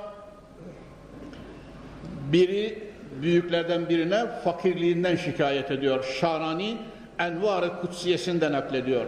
[2.32, 2.78] biri
[3.22, 6.04] büyüklerden birine fakirliğinden şikayet ediyor.
[6.20, 6.76] Şarani
[7.18, 9.06] Envar-ı Kutsiyesi'nden naklediyor.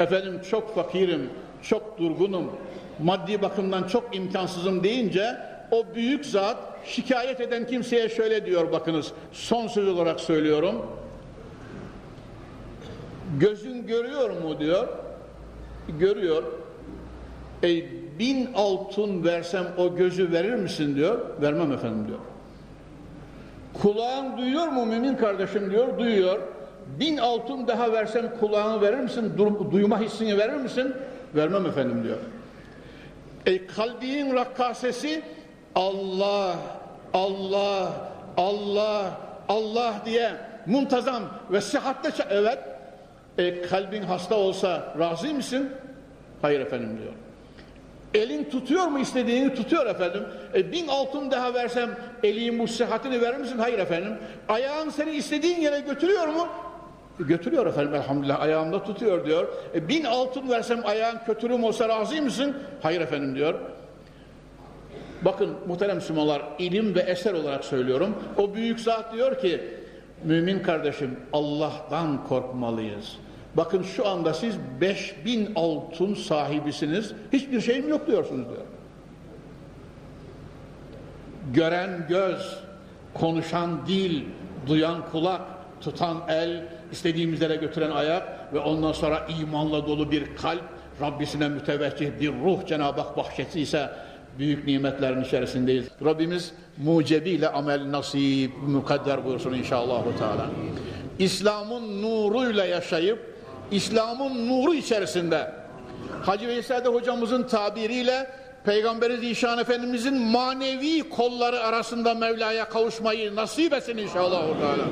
[0.00, 1.30] Efendim çok fakirim,
[1.62, 2.50] çok durgunum,
[3.02, 5.36] maddi bakımdan çok imkansızım deyince
[5.70, 10.86] o büyük zat şikayet eden kimseye şöyle diyor bakınız son söz olarak söylüyorum.
[13.40, 14.88] Gözün görüyor mu diyor
[15.88, 16.42] görüyor.
[17.62, 17.68] E,
[18.18, 22.18] bin altın versem o gözü verir misin diyor vermem efendim diyor.
[23.82, 26.38] Kulağın duyuyor mu mümin kardeşim diyor duyuyor
[27.00, 29.32] bin altın daha versem kulağını verir misin
[29.72, 30.94] duyma hissini verir misin
[31.34, 32.18] vermem efendim diyor
[33.46, 35.22] e, kalbinin rakkasesi
[35.74, 36.56] Allah,
[37.14, 37.92] Allah,
[38.36, 40.32] Allah, Allah diye
[40.66, 41.22] muntazam
[41.52, 42.58] ve sıhhatte evet
[43.38, 45.70] e, kalbin hasta olsa razı mısın?
[46.42, 47.12] Hayır efendim diyor.
[48.14, 50.24] Elin tutuyor mu istediğini tutuyor efendim.
[50.54, 51.90] E, bin altın daha versem
[52.22, 53.58] elin bu sıhhatini verir misin?
[53.58, 54.18] Hayır efendim.
[54.48, 56.48] Ayağın seni istediğin yere götürüyor mu?
[57.18, 59.48] Götürüyor efendim elhamdülillah ayağımda tutuyor diyor.
[59.74, 62.56] E, bin altın versem ayağın kötülüğüm olsa razı mısın?
[62.82, 63.54] Hayır efendim diyor.
[65.22, 68.14] Bakın muhterem Müslümanlar ilim ve eser olarak söylüyorum.
[68.38, 69.60] O büyük zat diyor ki
[70.24, 73.16] mümin kardeşim Allah'tan korkmalıyız.
[73.54, 77.12] Bakın şu anda siz 5000 altın sahibisiniz.
[77.32, 78.66] Hiçbir şeyim yok diyorsunuz diyor.
[81.54, 82.58] Gören göz,
[83.14, 84.22] konuşan dil,
[84.66, 85.40] duyan kulak,
[85.80, 86.62] tutan el,
[86.92, 90.62] istediğimiz yere götüren ayak ve ondan sonra imanla dolu bir kalp,
[91.00, 93.90] Rabbisine müteveccih bir ruh Cenab-ı Hak bahşettiyse
[94.38, 95.88] büyük nimetlerin içerisindeyiz.
[96.04, 96.52] Rabbimiz
[96.84, 100.02] mucebiyle amel nasip mukadder buyursun inşallah.
[100.18, 100.46] Teala.
[101.18, 103.36] İslam'ın nuruyla yaşayıp
[103.70, 105.52] İslam'ın nuru içerisinde
[106.22, 108.30] Hacı Veysade hocamızın tabiriyle
[108.64, 114.42] Peygamberi Zişan Efendimizin manevi kolları arasında Mevla'ya kavuşmayı nasip etsin inşallah.
[114.60, 114.84] Teala.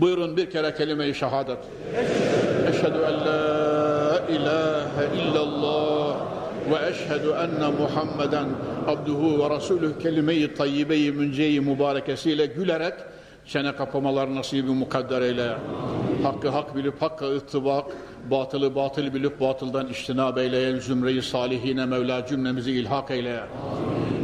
[0.00, 1.58] Buyurun bir kere kelime-i şehadet.
[2.68, 6.16] Eşhedü en la ilahe illallah
[6.70, 8.48] ve eşhedü enne Muhammeden
[8.86, 12.94] abduhu ve rasulüh kelime-i tayyibe-i münce-i mübarekesiyle gülerek
[13.46, 15.48] çene kapamalar nasibi mukadder eyle.
[16.22, 17.84] Hakkı hak bilip hakka ıttibak,
[18.30, 23.40] batılı batıl bilip batıldan iştinab eyleyen zümreyi salihine Mevla cümlemizi ilhak eyle.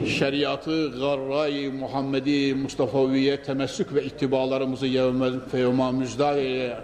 [0.07, 6.76] Şeriatı garray Muhammedi Mustafa'viye temessük ve ittibalarımızı yevme feyuma müjdat eyle.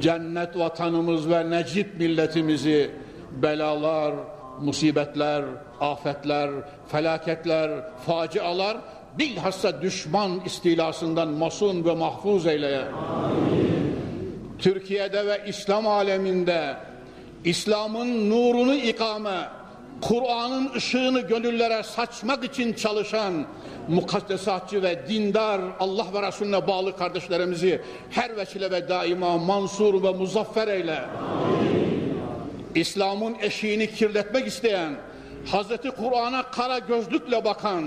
[0.00, 2.90] Cennet vatanımız ve necip milletimizi
[3.42, 4.14] belalar,
[4.60, 5.44] musibetler,
[5.80, 6.50] afetler,
[6.88, 7.70] felaketler,
[8.06, 8.76] facialar
[9.18, 12.84] bilhassa düşman istilasından masun ve mahfuz eyle.
[14.58, 16.76] Türkiye'de ve İslam aleminde
[17.44, 19.48] İslam'ın nurunu ikame,
[20.00, 23.46] Kur'an'ın ışığını gönüllere saçmak için çalışan
[23.88, 30.68] mukaddesatçı ve dindar Allah ve Resulüne bağlı kardeşlerimizi her vesile ve daima mansur ve muzaffer
[30.68, 31.00] eyle.
[32.74, 34.94] İslam'ın eşiğini kirletmek isteyen,
[35.50, 37.84] Hazreti Kur'an'a kara gözlükle bakan,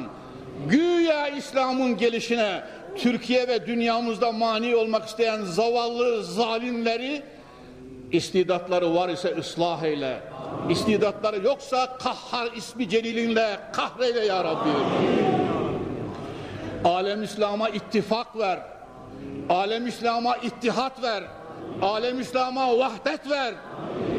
[0.69, 2.63] güya İslam'ın gelişine
[2.97, 7.23] Türkiye ve dünyamızda mani olmak isteyen zavallı zalimleri
[8.11, 10.19] istidatları var ise ıslah eyle.
[10.69, 14.69] İstidatları yoksa kahhar ismi celilinle kahreyle ya Rabbi.
[16.85, 18.59] Alem İslam'a ittifak ver.
[19.49, 21.23] Alem İslam'a ittihat ver.
[21.81, 23.53] Alem İslam'a vahdet ver.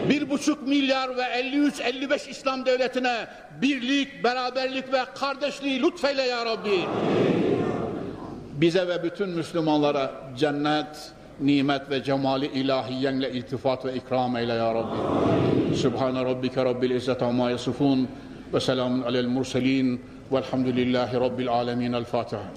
[0.08, 3.26] Bir buçuk milyar ve 53-55 İslam devletine
[3.62, 6.80] birlik, beraberlik ve kardeşliği lütfeyle ya Rabbi.
[8.54, 14.84] Bize ve bütün Müslümanlara cennet, نعمت و جمال الهیان لالتفات و اکرام ایلا یا
[15.74, 18.06] سبحان ربك رب العزة ما يصفون
[18.52, 19.98] وسلام على المرسلين
[20.30, 22.50] والحمد لله رب العالمين الفاتحه